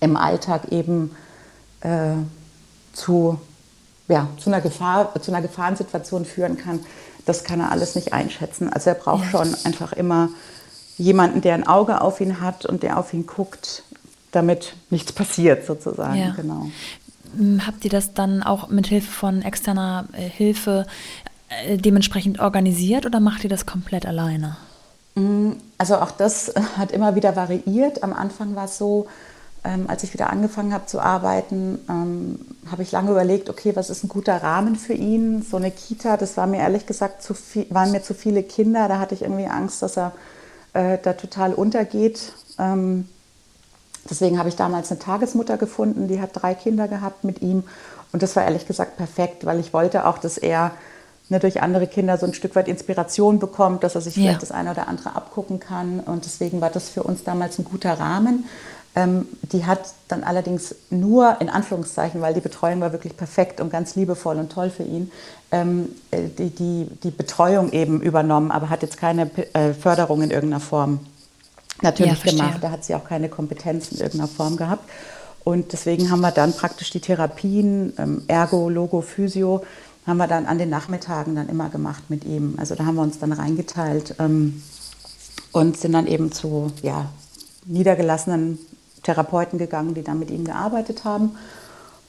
[0.00, 1.14] im Alltag eben
[1.80, 2.14] äh,
[2.92, 3.40] zu,
[4.08, 6.80] ja, zu, einer Gefahr, zu einer Gefahrensituation führen kann,
[7.26, 8.72] das kann er alles nicht einschätzen.
[8.72, 9.30] Also er braucht ja.
[9.30, 10.30] schon einfach immer
[10.96, 13.82] jemanden, der ein Auge auf ihn hat und der auf ihn guckt,
[14.32, 16.18] damit nichts passiert sozusagen.
[16.18, 16.30] Ja.
[16.30, 16.70] Genau.
[17.66, 20.86] Habt ihr das dann auch mit Hilfe von externer äh, Hilfe
[21.48, 24.56] äh, dementsprechend organisiert oder macht ihr das komplett alleine?
[25.14, 28.02] Hm, also auch das hat immer wieder variiert.
[28.02, 29.06] Am Anfang war es so,
[29.68, 32.40] ähm, als ich wieder angefangen habe zu arbeiten, ähm,
[32.70, 35.42] habe ich lange überlegt, okay, was ist ein guter Rahmen für ihn?
[35.42, 38.88] So eine Kita, das war mir ehrlich gesagt zu viel, waren mir zu viele Kinder.
[38.88, 40.12] Da hatte ich irgendwie Angst, dass er
[40.72, 42.32] äh, da total untergeht.
[42.58, 43.08] Ähm,
[44.10, 47.64] Deswegen habe ich damals eine Tagesmutter gefunden, die hat drei Kinder gehabt mit ihm.
[48.12, 50.70] Und das war ehrlich gesagt perfekt, weil ich wollte auch, dass er
[51.28, 54.50] ne, durch andere Kinder so ein Stück weit Inspiration bekommt, dass er sich vielleicht das
[54.50, 56.00] eine oder andere abgucken kann.
[56.00, 58.46] Und deswegen war das für uns damals ein guter Rahmen.
[58.98, 63.70] Ähm, die hat dann allerdings nur, in Anführungszeichen, weil die Betreuung war wirklich perfekt und
[63.70, 65.12] ganz liebevoll und toll für ihn,
[65.52, 70.32] ähm, äh, die, die, die Betreuung eben übernommen, aber hat jetzt keine äh, Förderung in
[70.32, 70.98] irgendeiner Form
[71.80, 72.58] natürlich ja, gemacht.
[72.60, 74.90] Da hat sie auch keine Kompetenz in irgendeiner Form gehabt.
[75.44, 79.62] Und deswegen haben wir dann praktisch die Therapien, ähm, Ergo, Logo, Physio,
[80.08, 82.56] haben wir dann an den Nachmittagen dann immer gemacht mit ihm.
[82.58, 87.10] Also da haben wir uns dann reingeteilt und sind dann eben zu ja,
[87.66, 88.58] niedergelassenen
[89.08, 91.36] Therapeuten gegangen, die dann mit ihm gearbeitet haben.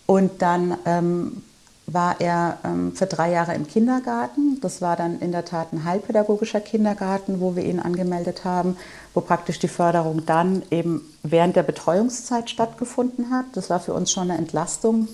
[0.05, 1.43] Und dann ähm,
[1.85, 4.59] war er ähm, für drei Jahre im Kindergarten.
[4.59, 8.75] Das war dann in der Tat ein heilpädagogischer Kindergarten, wo wir ihn angemeldet haben,
[9.13, 13.45] wo praktisch die Förderung dann eben während der Betreuungszeit stattgefunden hat.
[13.53, 15.07] Das war für uns schon eine Entlastung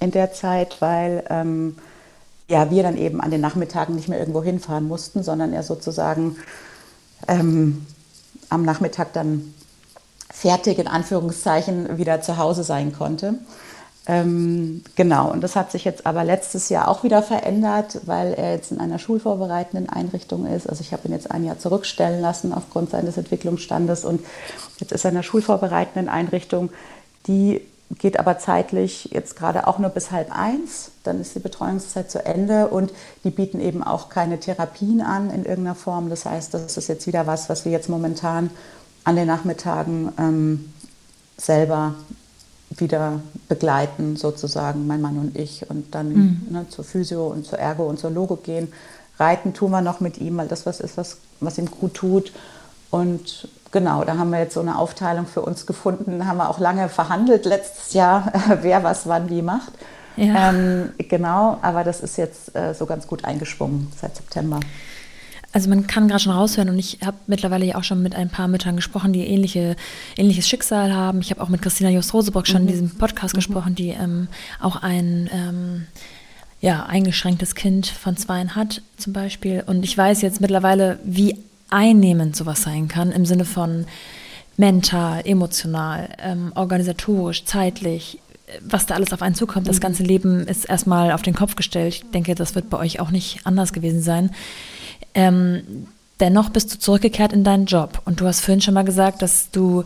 [0.00, 1.76] in der Zeit, weil ähm,
[2.48, 6.36] ja, wir dann eben an den Nachmittagen nicht mehr irgendwo hinfahren mussten, sondern er sozusagen
[7.28, 7.86] ähm,
[8.48, 9.54] am Nachmittag dann
[10.30, 13.34] fertig in Anführungszeichen wieder zu Hause sein konnte.
[14.06, 18.52] Ähm, genau, und das hat sich jetzt aber letztes Jahr auch wieder verändert, weil er
[18.52, 20.66] jetzt in einer schulvorbereitenden Einrichtung ist.
[20.66, 24.24] Also ich habe ihn jetzt ein Jahr zurückstellen lassen aufgrund seines Entwicklungsstandes und
[24.78, 26.70] jetzt ist er in einer schulvorbereitenden Einrichtung.
[27.26, 27.60] Die
[27.98, 30.90] geht aber zeitlich jetzt gerade auch nur bis halb eins.
[31.04, 32.92] Dann ist die Betreuungszeit zu Ende und
[33.24, 36.08] die bieten eben auch keine Therapien an in irgendeiner Form.
[36.08, 38.50] Das heißt, das ist jetzt wieder was, was wir jetzt momentan
[39.08, 40.70] an den Nachmittagen ähm,
[41.38, 41.94] selber
[42.68, 46.46] wieder begleiten, sozusagen, mein Mann und ich, und dann mhm.
[46.50, 48.70] ne, zur Physio und zur Ergo und zur Logo gehen.
[49.18, 52.34] Reiten tun wir noch mit ihm, weil das was ist, was, was ihm gut tut.
[52.90, 56.58] Und genau, da haben wir jetzt so eine Aufteilung für uns gefunden, haben wir auch
[56.58, 58.30] lange verhandelt letztes Jahr,
[58.60, 59.72] wer was wann wie macht.
[60.16, 60.50] Ja.
[60.50, 64.60] Ähm, genau, aber das ist jetzt äh, so ganz gut eingeschwungen seit September.
[65.52, 68.28] Also man kann gerade schon raushören und ich habe mittlerweile ja auch schon mit ein
[68.28, 69.76] paar Müttern gesprochen, die ähnliche,
[70.16, 71.20] ähnliches Schicksal haben.
[71.20, 72.68] Ich habe auch mit Christina Just-Rosebrock schon mhm.
[72.68, 73.38] in diesem Podcast mhm.
[73.38, 74.28] gesprochen, die ähm,
[74.60, 75.86] auch ein ähm,
[76.60, 79.64] ja, eingeschränktes Kind von zweien hat zum Beispiel.
[79.66, 81.36] Und ich weiß jetzt mittlerweile, wie
[81.70, 83.86] einnehmend sowas sein kann im Sinne von
[84.58, 88.18] mental, emotional, ähm, organisatorisch, zeitlich,
[88.60, 89.68] was da alles auf einen zukommt.
[89.68, 89.80] Das mhm.
[89.80, 91.94] ganze Leben ist erstmal auf den Kopf gestellt.
[91.94, 94.30] Ich denke, das wird bei euch auch nicht anders gewesen sein.
[95.14, 95.88] Ähm,
[96.20, 98.02] dennoch bist du zurückgekehrt in deinen Job.
[98.04, 99.84] Und du hast vorhin schon mal gesagt, dass du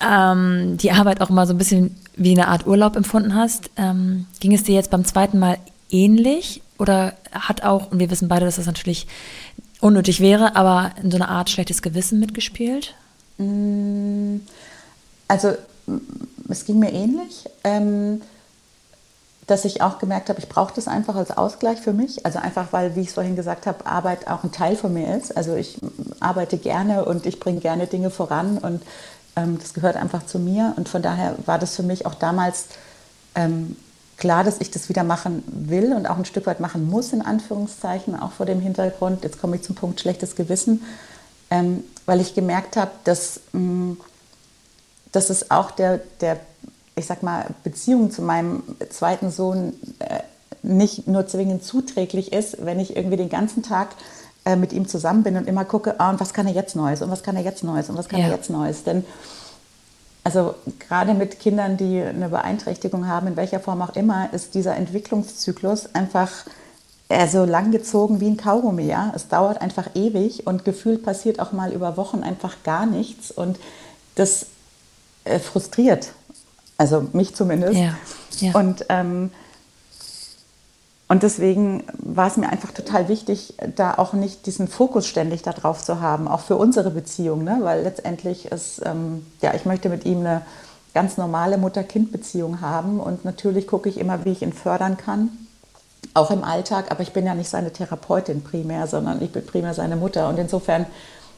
[0.00, 3.70] ähm, die Arbeit auch immer so ein bisschen wie eine Art Urlaub empfunden hast.
[3.76, 5.58] Ähm, ging es dir jetzt beim zweiten Mal
[5.90, 6.62] ähnlich?
[6.78, 9.06] Oder hat auch, und wir wissen beide, dass das natürlich
[9.80, 12.94] unnötig wäre, aber in so einer Art schlechtes Gewissen mitgespielt?
[13.38, 14.36] Mm,
[15.28, 15.54] also
[16.48, 17.44] es ging mir ähnlich.
[17.64, 18.22] Ähm,
[19.46, 22.24] dass ich auch gemerkt habe, ich brauche das einfach als Ausgleich für mich.
[22.24, 25.16] Also einfach, weil, wie ich es vorhin gesagt habe, Arbeit auch ein Teil von mir
[25.16, 25.36] ist.
[25.36, 25.78] Also ich
[26.20, 28.82] arbeite gerne und ich bringe gerne Dinge voran und
[29.34, 30.74] ähm, das gehört einfach zu mir.
[30.76, 32.66] Und von daher war das für mich auch damals
[33.34, 33.76] ähm,
[34.16, 37.22] klar, dass ich das wieder machen will und auch ein Stück weit machen muss, in
[37.22, 40.82] Anführungszeichen, auch vor dem Hintergrund, jetzt komme ich zum Punkt schlechtes Gewissen,
[41.50, 43.96] ähm, weil ich gemerkt habe, dass mh, mm,
[45.12, 46.40] dass es auch der, der,
[46.94, 50.20] ich sag mal, Beziehung zu meinem zweiten Sohn äh,
[50.62, 53.88] nicht nur zwingend zuträglich ist, wenn ich irgendwie den ganzen Tag
[54.44, 57.02] äh, mit ihm zusammen bin und immer gucke, ah, und was kann er jetzt Neues
[57.02, 58.26] und was kann er jetzt Neues und was kann ja.
[58.26, 58.84] er jetzt Neues.
[58.84, 59.04] Denn
[60.24, 64.76] also gerade mit Kindern, die eine Beeinträchtigung haben, in welcher Form auch immer, ist dieser
[64.76, 66.30] Entwicklungszyklus einfach
[67.08, 68.84] äh, so lang gezogen wie ein Kaugummi.
[68.84, 69.12] Ja?
[69.14, 73.32] Es dauert einfach ewig und gefühlt passiert auch mal über Wochen einfach gar nichts.
[73.32, 73.58] Und
[74.14, 74.46] das
[75.24, 76.12] äh, frustriert,
[76.82, 77.78] also mich zumindest.
[77.78, 77.94] Ja,
[78.40, 78.58] ja.
[78.58, 79.30] Und, ähm,
[81.06, 85.80] und deswegen war es mir einfach total wichtig, da auch nicht diesen Fokus ständig darauf
[85.84, 87.58] zu haben, auch für unsere Beziehung, ne?
[87.62, 90.42] weil letztendlich ist, ähm, ja, ich möchte mit ihm eine
[90.92, 95.30] ganz normale Mutter-Kind-Beziehung haben und natürlich gucke ich immer, wie ich ihn fördern kann,
[96.14, 99.74] auch im Alltag, aber ich bin ja nicht seine Therapeutin primär, sondern ich bin primär
[99.74, 100.86] seine Mutter und insofern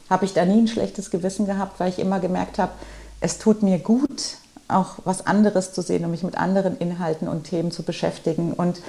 [0.09, 2.71] habe ich da nie ein schlechtes Gewissen gehabt, weil ich immer gemerkt habe,
[3.19, 4.37] es tut mir gut,
[4.67, 8.53] auch was anderes zu sehen und mich mit anderen Inhalten und Themen zu beschäftigen.
[8.53, 8.81] Und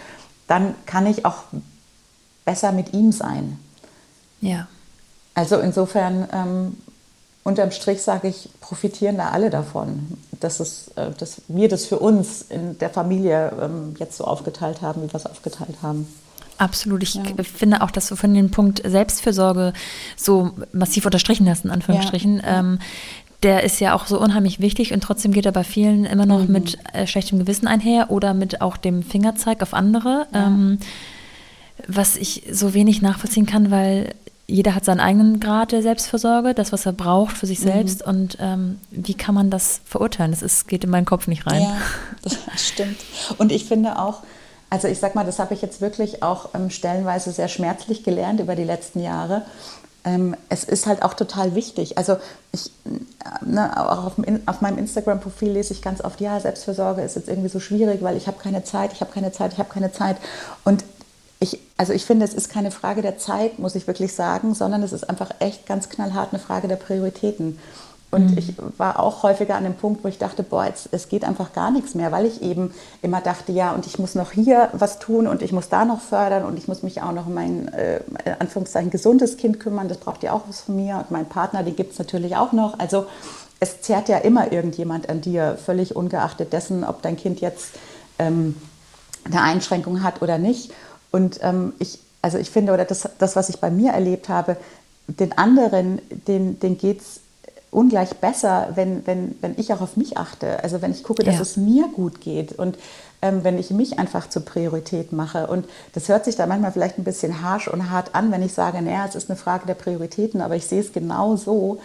[0.47, 1.45] dann kann ich auch
[2.45, 3.59] besser mit ihm sein.
[4.41, 4.69] Ja.
[5.35, 6.77] Also insofern, ähm,
[7.45, 11.99] unterm Strich sage ich, profitieren da alle davon, dass, es, äh, dass wir das für
[11.99, 16.09] uns in der Familie ähm, jetzt so aufgeteilt haben, wie wir es aufgeteilt haben.
[16.59, 17.03] Absolut.
[17.03, 17.23] Ich ja.
[17.43, 19.75] finde auch, dass du von dem Punkt Selbstfürsorge
[20.17, 22.39] so massiv unterstrichen hast, in Anführungsstrichen.
[22.39, 22.61] Ja.
[22.61, 22.79] Ähm,
[23.43, 26.47] der ist ja auch so unheimlich wichtig und trotzdem geht er bei vielen immer noch
[26.47, 26.53] mhm.
[26.53, 30.47] mit äh, schlechtem Gewissen einher oder mit auch dem Fingerzeig auf andere, ja.
[30.47, 30.79] ähm,
[31.87, 34.15] was ich so wenig nachvollziehen kann, weil
[34.47, 37.65] jeder hat seinen eigenen Grad der Selbstversorge, das, was er braucht für sich mhm.
[37.65, 40.31] selbst und ähm, wie kann man das verurteilen?
[40.31, 41.63] Das ist, geht in meinen Kopf nicht rein.
[41.63, 41.77] Ja,
[42.23, 42.99] das stimmt.
[43.39, 44.23] Und ich finde auch,
[44.71, 48.41] also ich sag mal, das habe ich jetzt wirklich auch ähm, stellenweise sehr schmerzlich gelernt
[48.41, 49.43] über die letzten Jahre
[50.49, 51.99] es ist halt auch total wichtig.
[51.99, 52.17] Also
[52.53, 54.13] ich, äh, ne, auch auf,
[54.47, 58.17] auf meinem Instagram-Profil lese ich ganz oft, ja, Selbstversorge ist jetzt irgendwie so schwierig, weil
[58.17, 60.17] ich habe keine Zeit, ich habe keine Zeit, ich habe keine Zeit.
[60.65, 60.85] Und
[61.41, 64.83] ich, also ich finde, es ist keine Frage der Zeit, muss ich wirklich sagen, sondern
[64.83, 67.59] es ist einfach echt ganz knallhart eine Frage der Prioritäten.
[68.17, 68.39] Und mhm.
[68.39, 71.53] ich war auch häufiger an dem Punkt, wo ich dachte, boah, jetzt, es geht einfach
[71.53, 74.99] gar nichts mehr, weil ich eben immer dachte, ja, und ich muss noch hier was
[74.99, 77.69] tun und ich muss da noch fördern und ich muss mich auch noch um mein,
[77.75, 78.01] äh,
[78.39, 81.77] Anführungszeichen, gesundes Kind kümmern, das braucht ja auch was von mir und mein Partner, den
[81.77, 82.79] gibt es natürlich auch noch.
[82.79, 83.05] Also
[83.61, 87.73] es zerrt ja immer irgendjemand an dir, völlig ungeachtet dessen, ob dein Kind jetzt
[88.19, 88.57] ähm,
[89.25, 90.73] eine Einschränkung hat oder nicht.
[91.11, 94.57] Und ähm, ich, also ich finde, oder das, das, was ich bei mir erlebt habe,
[95.07, 97.21] den anderen, den, den geht es
[97.77, 100.65] ungleich besser, wenn, wenn, wenn ich auch auf mich achte.
[100.65, 101.43] Also wenn ich gucke, dass ja.
[101.43, 102.79] es mir gut geht und
[103.21, 105.47] ähm, wenn ich mich einfach zur Priorität mache.
[105.47, 108.55] Und das hört sich da manchmal vielleicht ein bisschen harsch und hart an, wenn ich
[108.55, 111.79] sage, naja, es ist eine Frage der Prioritäten, aber ich sehe es genau so,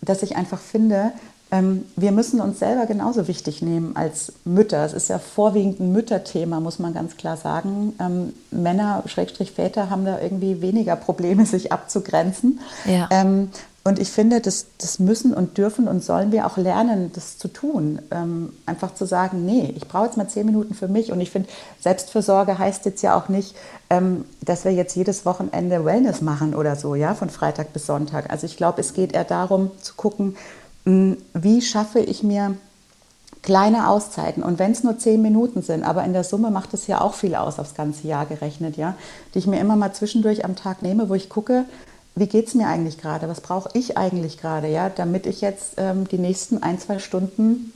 [0.00, 1.12] dass ich einfach finde,
[1.52, 4.84] ähm, wir müssen uns selber genauso wichtig nehmen als Mütter.
[4.84, 7.94] Es ist ja vorwiegend ein Mütterthema, muss man ganz klar sagen.
[8.00, 12.58] Ähm, Männer, Schrägstrich Väter, haben da irgendwie weniger Probleme, sich abzugrenzen.
[12.84, 13.08] Ja.
[13.12, 13.50] Ähm,
[13.86, 17.46] und ich finde, das, das müssen und dürfen und sollen wir auch lernen, das zu
[17.46, 18.00] tun.
[18.10, 21.12] Ähm, einfach zu sagen, nee, ich brauche jetzt mal zehn Minuten für mich.
[21.12, 23.54] Und ich finde, Selbstfürsorge heißt jetzt ja auch nicht,
[23.88, 28.28] ähm, dass wir jetzt jedes Wochenende Wellness machen oder so, ja, von Freitag bis Sonntag.
[28.28, 30.36] Also ich glaube, es geht eher darum zu gucken,
[30.84, 32.56] mh, hm, wie schaffe ich mir
[33.42, 36.88] kleine Auszeiten und wenn es nur zehn Minuten sind, aber in der Summe macht es
[36.88, 38.96] ja auch viel aus aufs ganze Jahr gerechnet, ja,
[39.32, 41.64] die ich mir immer mal zwischendurch am Tag nehme, wo ich gucke,
[42.16, 45.74] wie geht es mir eigentlich gerade, was brauche ich eigentlich gerade, ja, damit ich jetzt
[45.76, 47.72] ähm, die nächsten ein, zwei Stunden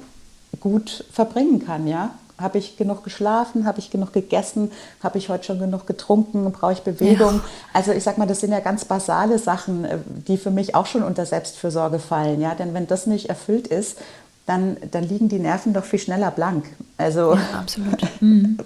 [0.59, 2.11] gut verbringen kann, ja.
[2.39, 3.67] Habe ich genug geschlafen?
[3.67, 4.73] Habe ich genug gegessen?
[5.03, 6.51] Habe ich heute schon genug getrunken?
[6.53, 7.35] Brauche ich Bewegung?
[7.35, 7.45] Ja.
[7.75, 10.87] Also ich sag mal, das sind ja ganz basale Sachen, äh, die für mich auch
[10.87, 12.41] schon unter Selbstfürsorge fallen.
[12.41, 12.55] Ja?
[12.55, 13.99] Denn wenn das nicht erfüllt ist,
[14.47, 16.65] dann, dann liegen die Nerven doch viel schneller blank.
[16.97, 18.03] Also ja, absolut.
[18.21, 18.59] Mhm.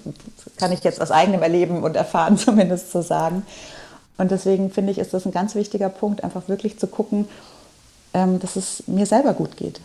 [0.56, 3.44] kann ich jetzt aus eigenem Erleben und Erfahren zumindest so sagen.
[4.16, 7.26] Und deswegen finde ich, ist das ein ganz wichtiger Punkt, einfach wirklich zu gucken,
[8.12, 9.80] ähm, dass es mir selber gut geht.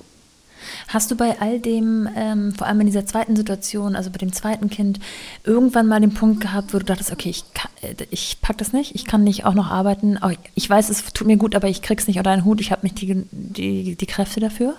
[0.88, 4.34] Hast du bei all dem, ähm, vor allem in dieser zweiten Situation, also bei dem
[4.34, 5.00] zweiten Kind,
[5.44, 7.44] irgendwann mal den Punkt gehabt, wo du dachtest, okay, ich,
[7.82, 11.04] äh, ich pack das nicht, ich kann nicht auch noch arbeiten, oh, ich weiß, es
[11.14, 13.96] tut mir gut, aber ich krieg's nicht unter einen Hut, ich habe nicht die, die,
[13.96, 14.76] die Kräfte dafür?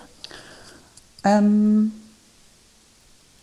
[1.23, 1.91] Ähm,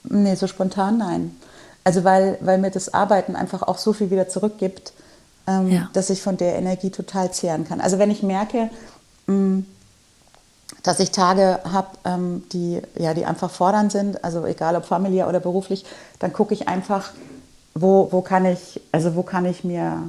[0.05, 1.37] nee, so spontan nein.
[1.85, 4.93] Also weil, weil mir das Arbeiten einfach auch so viel wieder zurückgibt,
[5.49, 5.91] ähm, ja.
[5.95, 7.81] dass ich von der Energie total zehren kann.
[7.81, 8.71] Also wenn ich merke,
[9.27, 9.67] mh, mm,
[10.83, 15.29] dass ich Tage habe, ähm, die, ja, die einfach fordernd sind, also egal ob familiär
[15.29, 15.85] oder beruflich,
[16.19, 17.13] dann gucke ich einfach,
[17.75, 20.03] wo, wo, kann ich, also wo kann ich mir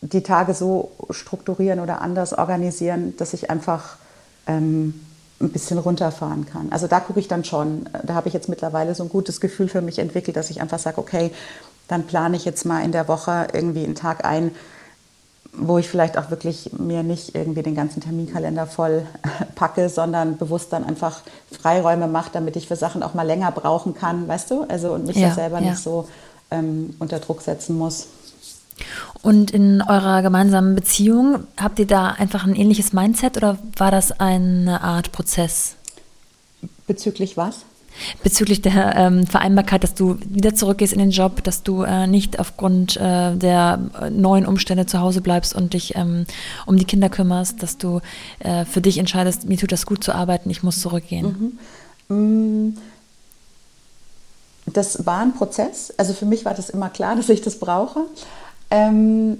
[0.00, 3.96] die Tage so strukturieren oder anders organisieren, dass ich einfach
[4.46, 4.94] ähm,
[5.40, 6.72] ein bisschen runterfahren kann.
[6.72, 7.88] Also da gucke ich dann schon.
[8.04, 10.78] Da habe ich jetzt mittlerweile so ein gutes Gefühl für mich entwickelt, dass ich einfach
[10.78, 11.32] sage, okay,
[11.86, 14.52] dann plane ich jetzt mal in der Woche irgendwie einen Tag ein,
[15.52, 19.06] wo ich vielleicht auch wirklich mir nicht irgendwie den ganzen Terminkalender voll
[19.54, 21.20] packe, sondern bewusst dann einfach
[21.50, 24.62] Freiräume mache, damit ich für Sachen auch mal länger brauchen kann, weißt du?
[24.68, 25.70] Also und mich ja, selber ja.
[25.70, 26.08] nicht so
[26.50, 28.06] ähm, unter Druck setzen muss.
[29.22, 34.12] Und in eurer gemeinsamen Beziehung, habt ihr da einfach ein ähnliches Mindset oder war das
[34.12, 35.74] eine Art Prozess?
[36.86, 37.64] Bezüglich was?
[38.22, 42.38] Bezüglich der ähm, Vereinbarkeit, dass du wieder zurückgehst in den Job, dass du äh, nicht
[42.38, 43.78] aufgrund äh, der
[44.10, 46.26] neuen Umstände zu Hause bleibst und dich ähm,
[46.66, 48.00] um die Kinder kümmerst, dass du
[48.40, 51.58] äh, für dich entscheidest, mir tut das gut zu arbeiten, ich muss zurückgehen.
[52.08, 52.16] Mhm.
[52.68, 52.78] Mm.
[54.72, 55.92] Das war ein Prozess.
[55.96, 58.00] Also für mich war das immer klar, dass ich das brauche.
[58.70, 59.38] Ähm,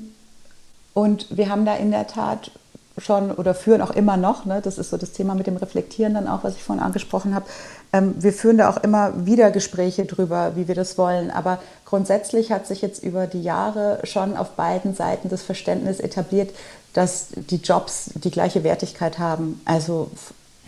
[0.95, 2.51] und wir haben da in der Tat
[2.97, 6.15] schon oder führen auch immer noch, ne, das ist so das Thema mit dem Reflektieren
[6.15, 7.47] dann auch, was ich vorhin angesprochen habe,
[7.93, 11.31] wir führen da auch immer wieder Gespräche drüber, wie wir das wollen.
[11.31, 16.51] Aber grundsätzlich hat sich jetzt über die Jahre schon auf beiden Seiten das Verständnis etabliert,
[16.93, 19.61] dass die Jobs die gleiche Wertigkeit haben.
[19.65, 20.11] Also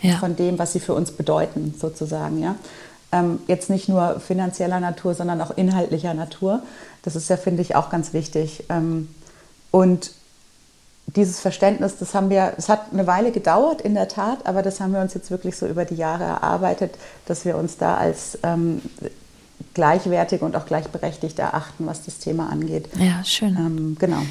[0.01, 0.17] ja.
[0.17, 2.41] von dem, was sie für uns bedeuten, sozusagen.
[2.41, 2.55] Ja?
[3.11, 6.63] Ähm, jetzt nicht nur finanzieller Natur, sondern auch inhaltlicher Natur.
[7.03, 8.65] Das ist ja, finde ich, auch ganz wichtig.
[8.69, 9.09] Ähm,
[9.69, 10.11] und
[11.15, 14.79] dieses Verständnis, das haben wir, es hat eine Weile gedauert, in der Tat, aber das
[14.79, 16.95] haben wir uns jetzt wirklich so über die Jahre erarbeitet,
[17.25, 18.81] dass wir uns da als ähm,
[19.73, 22.89] gleichwertig und auch gleichberechtigt erachten, was das Thema angeht.
[22.97, 23.55] Ja, schön.
[23.55, 24.21] Ähm, genau.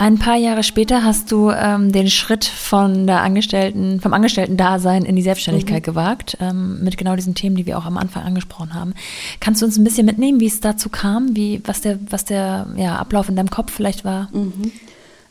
[0.00, 5.16] Ein paar Jahre später hast du ähm, den Schritt von der Angestellten, vom Angestellten-Dasein in
[5.16, 5.90] die Selbstständigkeit mhm.
[5.90, 8.94] gewagt, ähm, mit genau diesen Themen, die wir auch am Anfang angesprochen haben.
[9.40, 12.68] Kannst du uns ein bisschen mitnehmen, wie es dazu kam, wie, was der, was der
[12.76, 14.28] ja, Ablauf in deinem Kopf vielleicht war?
[14.32, 14.70] Mhm.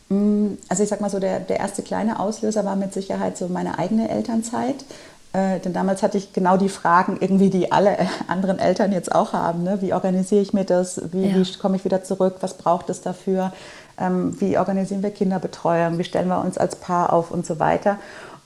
[0.10, 3.48] Mm, also ich sag mal so, der, der erste kleine Auslöser war mit Sicherheit so
[3.48, 4.86] meine eigene Elternzeit.
[5.34, 7.98] Äh, denn damals hatte ich genau die Fragen, irgendwie, die alle
[8.28, 9.64] anderen Eltern jetzt auch haben.
[9.64, 9.82] Ne?
[9.82, 11.02] Wie organisiere ich mir das?
[11.12, 11.36] Wie, ja.
[11.36, 12.38] wie komme ich wieder zurück?
[12.42, 13.52] Was braucht es dafür?
[14.00, 15.98] Ähm, wie organisieren wir Kinderbetreuung?
[15.98, 17.98] Wie stellen wir uns als Paar auf und so weiter?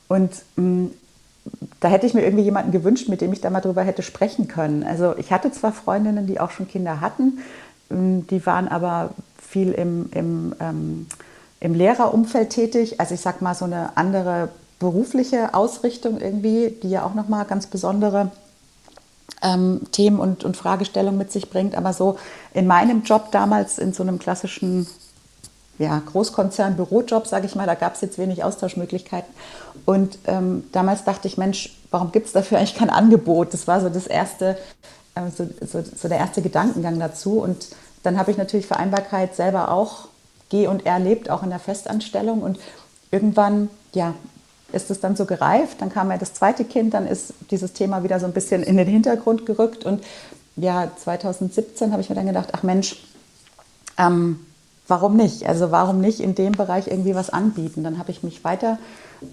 [0.07, 0.91] Und mh, mm,
[1.79, 4.47] da hätte ich mir irgendwie jemanden gewünscht, mit dem ich da mal drüber hätte sprechen
[4.47, 4.83] können.
[4.83, 7.39] Also ich hatte zwar Freundinnen, die auch schon Kinder hatten,
[7.89, 11.07] mh, mm, die waren aber viel im, im ähm,
[11.61, 12.99] im Lehrerumfeld tätig.
[12.99, 14.49] Also ich sage mal so eine andere
[14.79, 18.31] berufliche Ausrichtung irgendwie, die ja auch nochmal ganz besondere
[19.41, 21.75] ähm, Themen und, und Fragestellungen mit sich bringt.
[21.75, 22.17] Aber so
[22.53, 24.87] in meinem Job damals, in so einem klassischen
[25.77, 29.31] ja, Großkonzern, Bürojob, sage ich mal, da gab es jetzt wenig Austauschmöglichkeiten.
[29.85, 33.53] Und ähm, damals dachte ich, Mensch, warum gibt es dafür eigentlich kein Angebot?
[33.53, 34.57] Das war so das erste,
[35.15, 37.39] äh, so, so, so der erste Gedankengang dazu.
[37.39, 37.67] Und
[38.01, 40.10] dann habe ich natürlich Vereinbarkeit selber auch
[40.51, 42.43] G und R lebt, auch in der Festanstellung.
[42.43, 42.59] Und
[43.09, 44.13] irgendwann, ja,
[44.71, 45.81] ist es dann so gereift.
[45.81, 48.77] Dann kam ja das zweite Kind, dann ist dieses Thema wieder so ein bisschen in
[48.77, 49.85] den Hintergrund gerückt.
[49.85, 50.03] Und
[50.57, 53.03] ja, 2017 habe ich mir dann gedacht, ach Mensch,
[53.97, 54.39] ähm,
[54.87, 55.47] warum nicht?
[55.47, 57.83] Also warum nicht in dem Bereich irgendwie was anbieten?
[57.83, 58.77] Dann habe ich mich weiter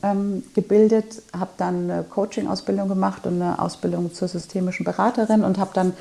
[0.02, 5.70] ähm, gebildet, habe dann eine Coaching-Ausbildung gemacht und eine Ausbildung zur systemischen Beraterin und habe
[5.74, 5.94] dann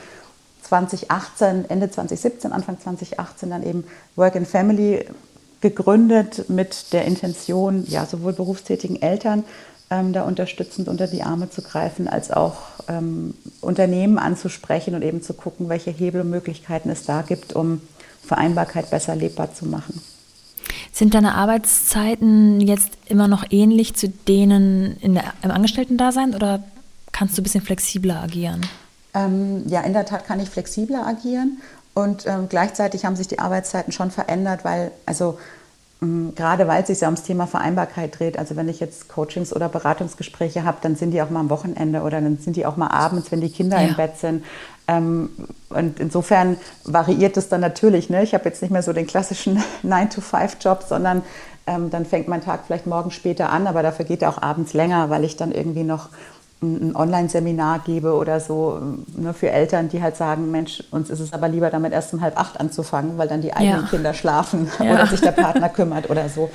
[0.64, 3.84] 2018, Ende 2017, Anfang 2018 dann eben
[4.16, 5.06] Work and Family
[5.62, 9.44] gegründet mit der Intention, ja, sowohl berufstätigen Eltern
[9.90, 15.22] ähm, da unterstützend unter die Arme zu greifen, als auch ähm, Unternehmen anzusprechen und eben
[15.22, 17.82] zu gucken, welche Hebel und Möglichkeiten es da gibt, um
[18.24, 20.02] Vereinbarkeit besser lebbar zu machen.
[20.92, 26.64] Sind deine Arbeitszeiten jetzt immer noch ähnlich zu denen in der, im Angestellten-Dasein oder
[27.12, 28.62] kannst du ein bisschen flexibler agieren?
[29.18, 31.60] Ähm, ja, in der Tat kann ich flexibler agieren
[31.94, 35.40] und ähm, gleichzeitig haben sich die Arbeitszeiten schon verändert, weil, also
[36.02, 39.56] ähm, gerade weil es sich ja ums Thema Vereinbarkeit dreht, also wenn ich jetzt Coachings
[39.56, 42.78] oder Beratungsgespräche habe, dann sind die auch mal am Wochenende oder dann sind die auch
[42.78, 43.88] mal abends, wenn die Kinder ja.
[43.88, 44.46] im Bett sind.
[44.88, 45.30] Ähm,
[45.70, 48.10] und insofern variiert es dann natürlich.
[48.10, 48.24] Ne?
[48.24, 51.24] Ich habe jetzt nicht mehr so den klassischen 9-to-5-Job, sondern
[51.66, 54.74] ähm, dann fängt mein Tag vielleicht morgen später an, aber dafür geht er auch abends
[54.74, 56.10] länger, weil ich dann irgendwie noch
[56.62, 58.80] ein Online-Seminar gebe oder so
[59.16, 62.22] ne, für Eltern, die halt sagen, Mensch, uns ist es aber lieber damit erst um
[62.22, 63.88] halb acht anzufangen, weil dann die eigenen ja.
[63.88, 64.94] Kinder schlafen ja.
[64.94, 66.50] oder sich der Partner kümmert oder so.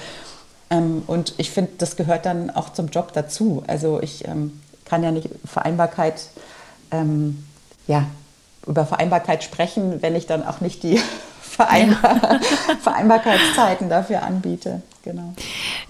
[0.70, 3.62] Ähm, und ich finde, das gehört dann auch zum Job dazu.
[3.66, 6.28] Also ich ähm, kann ja nicht Vereinbarkeit,
[6.90, 7.44] ähm,
[7.86, 8.06] ja,
[8.66, 11.00] über Vereinbarkeit sprechen, wenn ich dann auch nicht die
[11.42, 12.40] Vereinbar ja.
[12.80, 14.80] Vereinbarkeitszeiten dafür anbiete.
[15.02, 15.34] Genau.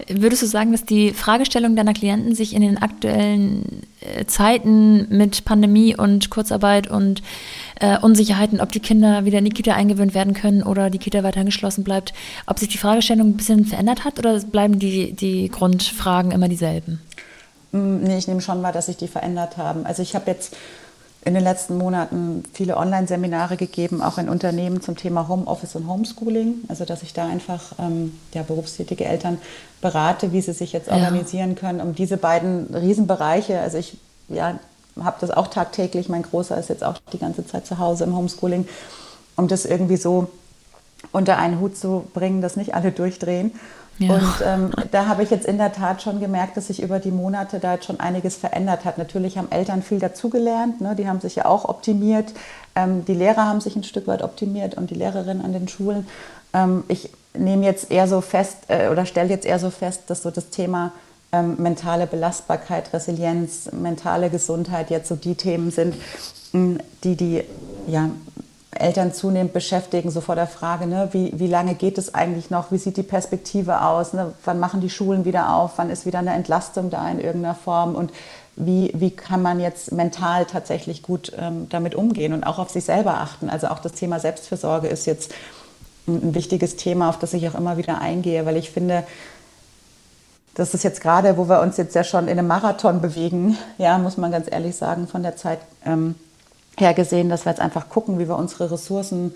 [0.07, 5.45] Würdest du sagen, dass die Fragestellung deiner Klienten sich in den aktuellen äh, Zeiten mit
[5.45, 7.21] Pandemie und Kurzarbeit und
[7.79, 11.23] äh, Unsicherheiten, ob die Kinder wieder in die Kita eingewöhnt werden können oder die Kita
[11.23, 12.13] weiter geschlossen bleibt,
[12.47, 16.99] ob sich die Fragestellung ein bisschen verändert hat oder bleiben die, die Grundfragen immer dieselben?
[17.71, 19.85] Mm, nee, ich nehme schon wahr, dass sich die verändert haben.
[19.85, 20.55] Also ich habe jetzt
[21.25, 26.65] in den letzten Monaten viele Online-Seminare gegeben, auch in Unternehmen zum Thema Homeoffice und Homeschooling.
[26.67, 29.37] Also dass ich da einfach ähm, ja, berufstätige Eltern
[29.81, 33.59] berate, wie sie sich jetzt organisieren können, um diese beiden Riesenbereiche.
[33.59, 33.97] Also ich
[34.27, 34.59] ja,
[34.99, 36.09] habe das auch tagtäglich.
[36.09, 38.67] Mein Großer ist jetzt auch die ganze Zeit zu Hause im Homeschooling,
[39.35, 40.29] um das irgendwie so
[41.11, 43.51] unter einen Hut zu bringen, dass nicht alle durchdrehen.
[43.99, 47.11] Und ähm, da habe ich jetzt in der Tat schon gemerkt, dass sich über die
[47.11, 48.97] Monate da jetzt schon einiges verändert hat.
[48.97, 50.95] Natürlich haben Eltern viel dazugelernt, ne?
[50.95, 52.33] die haben sich ja auch optimiert.
[52.75, 56.07] Ähm, die Lehrer haben sich ein Stück weit optimiert und die Lehrerinnen an den Schulen.
[56.53, 60.23] Ähm, ich nehme jetzt eher so fest äh, oder stelle jetzt eher so fest, dass
[60.23, 60.91] so das Thema
[61.31, 65.95] ähm, mentale Belastbarkeit, Resilienz, mentale Gesundheit jetzt so die Themen sind,
[66.53, 67.43] die die
[67.87, 68.09] ja,
[68.79, 72.71] Eltern zunehmend beschäftigen, so vor der Frage, ne, wie, wie lange geht es eigentlich noch,
[72.71, 76.19] wie sieht die Perspektive aus, ne, wann machen die Schulen wieder auf, wann ist wieder
[76.19, 78.11] eine Entlastung da in irgendeiner Form und
[78.55, 82.85] wie, wie kann man jetzt mental tatsächlich gut ähm, damit umgehen und auch auf sich
[82.85, 83.49] selber achten.
[83.49, 85.33] Also auch das Thema Selbstfürsorge ist jetzt
[86.07, 89.03] ein, wichtiges Thema, auf das ich auch immer wieder eingehe, weil ich finde,
[90.53, 93.97] das ist jetzt gerade, wo wir uns jetzt ja schon in einem Marathon bewegen, ja,
[93.97, 95.59] muss man ganz ehrlich sagen, von der Zeit.
[95.85, 96.15] Ähm,
[96.77, 99.33] hergesehen, dass wir jetzt einfach gucken, wie wir unsere Ressourcen,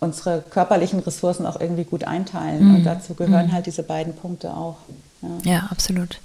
[0.00, 2.68] unsere körperlichen Ressourcen auch irgendwie gut einteilen.
[2.68, 2.74] Mhm.
[2.76, 3.52] Und dazu gehören mhm.
[3.52, 4.76] halt diese beiden Punkte auch.
[5.22, 6.20] Ja, ja absolut.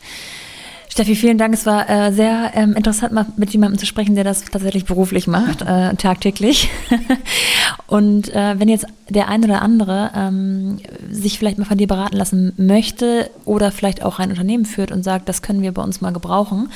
[0.96, 1.54] Steffi, vielen Dank.
[1.54, 5.28] Es war äh, sehr ähm, interessant, mal mit jemandem zu sprechen, der das tatsächlich beruflich
[5.28, 6.70] macht, äh, tagtäglich.
[7.88, 10.78] Und äh, wenn jetzt der eine oder andere ähm,
[11.12, 15.04] sich vielleicht mal von dir beraten lassen möchte oder vielleicht auch ein Unternehmen führt und
[15.04, 16.72] sagt, das können wir bei uns mal gebrauchen,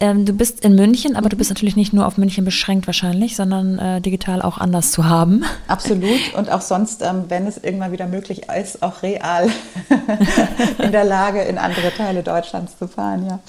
[0.00, 3.36] ähm, du bist in München, aber du bist natürlich nicht nur auf München beschränkt wahrscheinlich,
[3.36, 5.44] sondern äh, digital auch anders zu haben.
[5.66, 6.20] Absolut.
[6.36, 9.48] Und auch sonst, ähm, wenn es irgendwann wieder möglich ist, auch real
[10.78, 13.26] in der Lage, in andere Teile Deutschlands zu fahren.
[13.26, 13.40] Ja.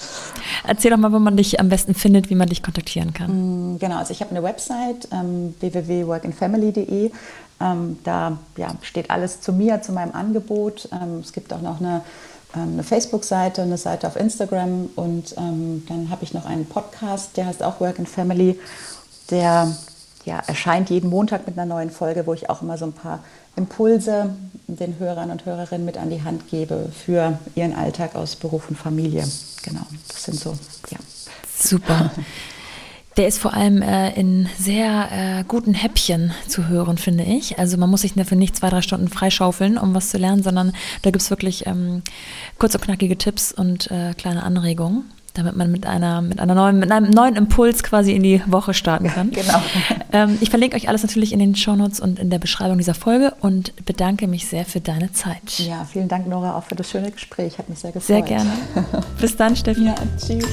[0.66, 3.74] Erzähl doch mal, wo man dich am besten findet, wie man dich kontaktieren kann.
[3.74, 7.10] Mm, genau, also ich habe eine Website, ähm, www.workandfamily.de.
[7.60, 10.88] Ähm, da ja, steht alles zu mir, zu meinem Angebot.
[10.92, 12.02] Ähm, es gibt auch noch eine
[12.54, 17.36] ähm, eine Facebook-Seite, eine Seite auf Instagram und ähm, dann habe ich noch einen Podcast,
[17.36, 18.58] der heißt auch Work and Family.
[19.30, 19.74] Der
[20.24, 23.20] ja, erscheint jeden Montag mit einer neuen Folge, wo ich auch immer so ein paar
[23.56, 24.34] Impulse
[24.66, 28.76] den Hörern und Hörerinnen mit an die Hand gebe für ihren Alltag aus Beruf und
[28.76, 29.24] Familie.
[29.68, 30.56] Genau, das sind so,
[30.90, 30.98] ja.
[31.54, 32.10] Super.
[33.16, 37.58] Der ist vor allem äh, in sehr äh, guten Häppchen zu hören, finde ich.
[37.58, 40.72] Also man muss sich dafür nicht zwei, drei Stunden freischaufeln, um was zu lernen, sondern
[41.02, 42.02] da gibt es wirklich ähm,
[42.60, 46.80] kurz und knackige Tipps und äh, kleine Anregungen damit man mit einer mit einer neuen
[46.80, 49.30] mit einem neuen Impuls quasi in die Woche starten kann.
[49.32, 49.62] genau.
[50.12, 53.34] Ähm, ich verlinke euch alles natürlich in den Shownotes und in der Beschreibung dieser Folge
[53.40, 55.58] und bedanke mich sehr für deine Zeit.
[55.58, 57.58] Ja, vielen Dank Nora auch für das schöne Gespräch.
[57.58, 58.06] Hat mich sehr gefreut.
[58.06, 58.50] Sehr gerne.
[59.20, 59.84] Bis dann, Steffi.
[59.84, 60.46] Ja, tschüss.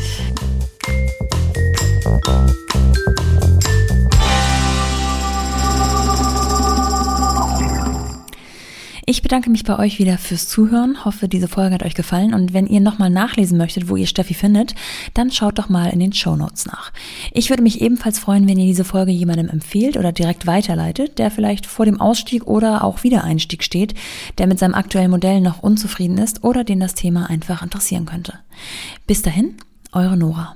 [9.08, 12.54] Ich bedanke mich bei euch wieder fürs Zuhören, hoffe, diese Folge hat euch gefallen und
[12.54, 14.74] wenn ihr nochmal nachlesen möchtet, wo ihr Steffi findet,
[15.14, 16.92] dann schaut doch mal in den Show Notes nach.
[17.32, 21.30] Ich würde mich ebenfalls freuen, wenn ihr diese Folge jemandem empfehlt oder direkt weiterleitet, der
[21.30, 23.94] vielleicht vor dem Ausstieg oder auch Wiedereinstieg steht,
[24.40, 28.40] der mit seinem aktuellen Modell noch unzufrieden ist oder den das Thema einfach interessieren könnte.
[29.06, 29.54] Bis dahin,
[29.92, 30.56] eure Nora.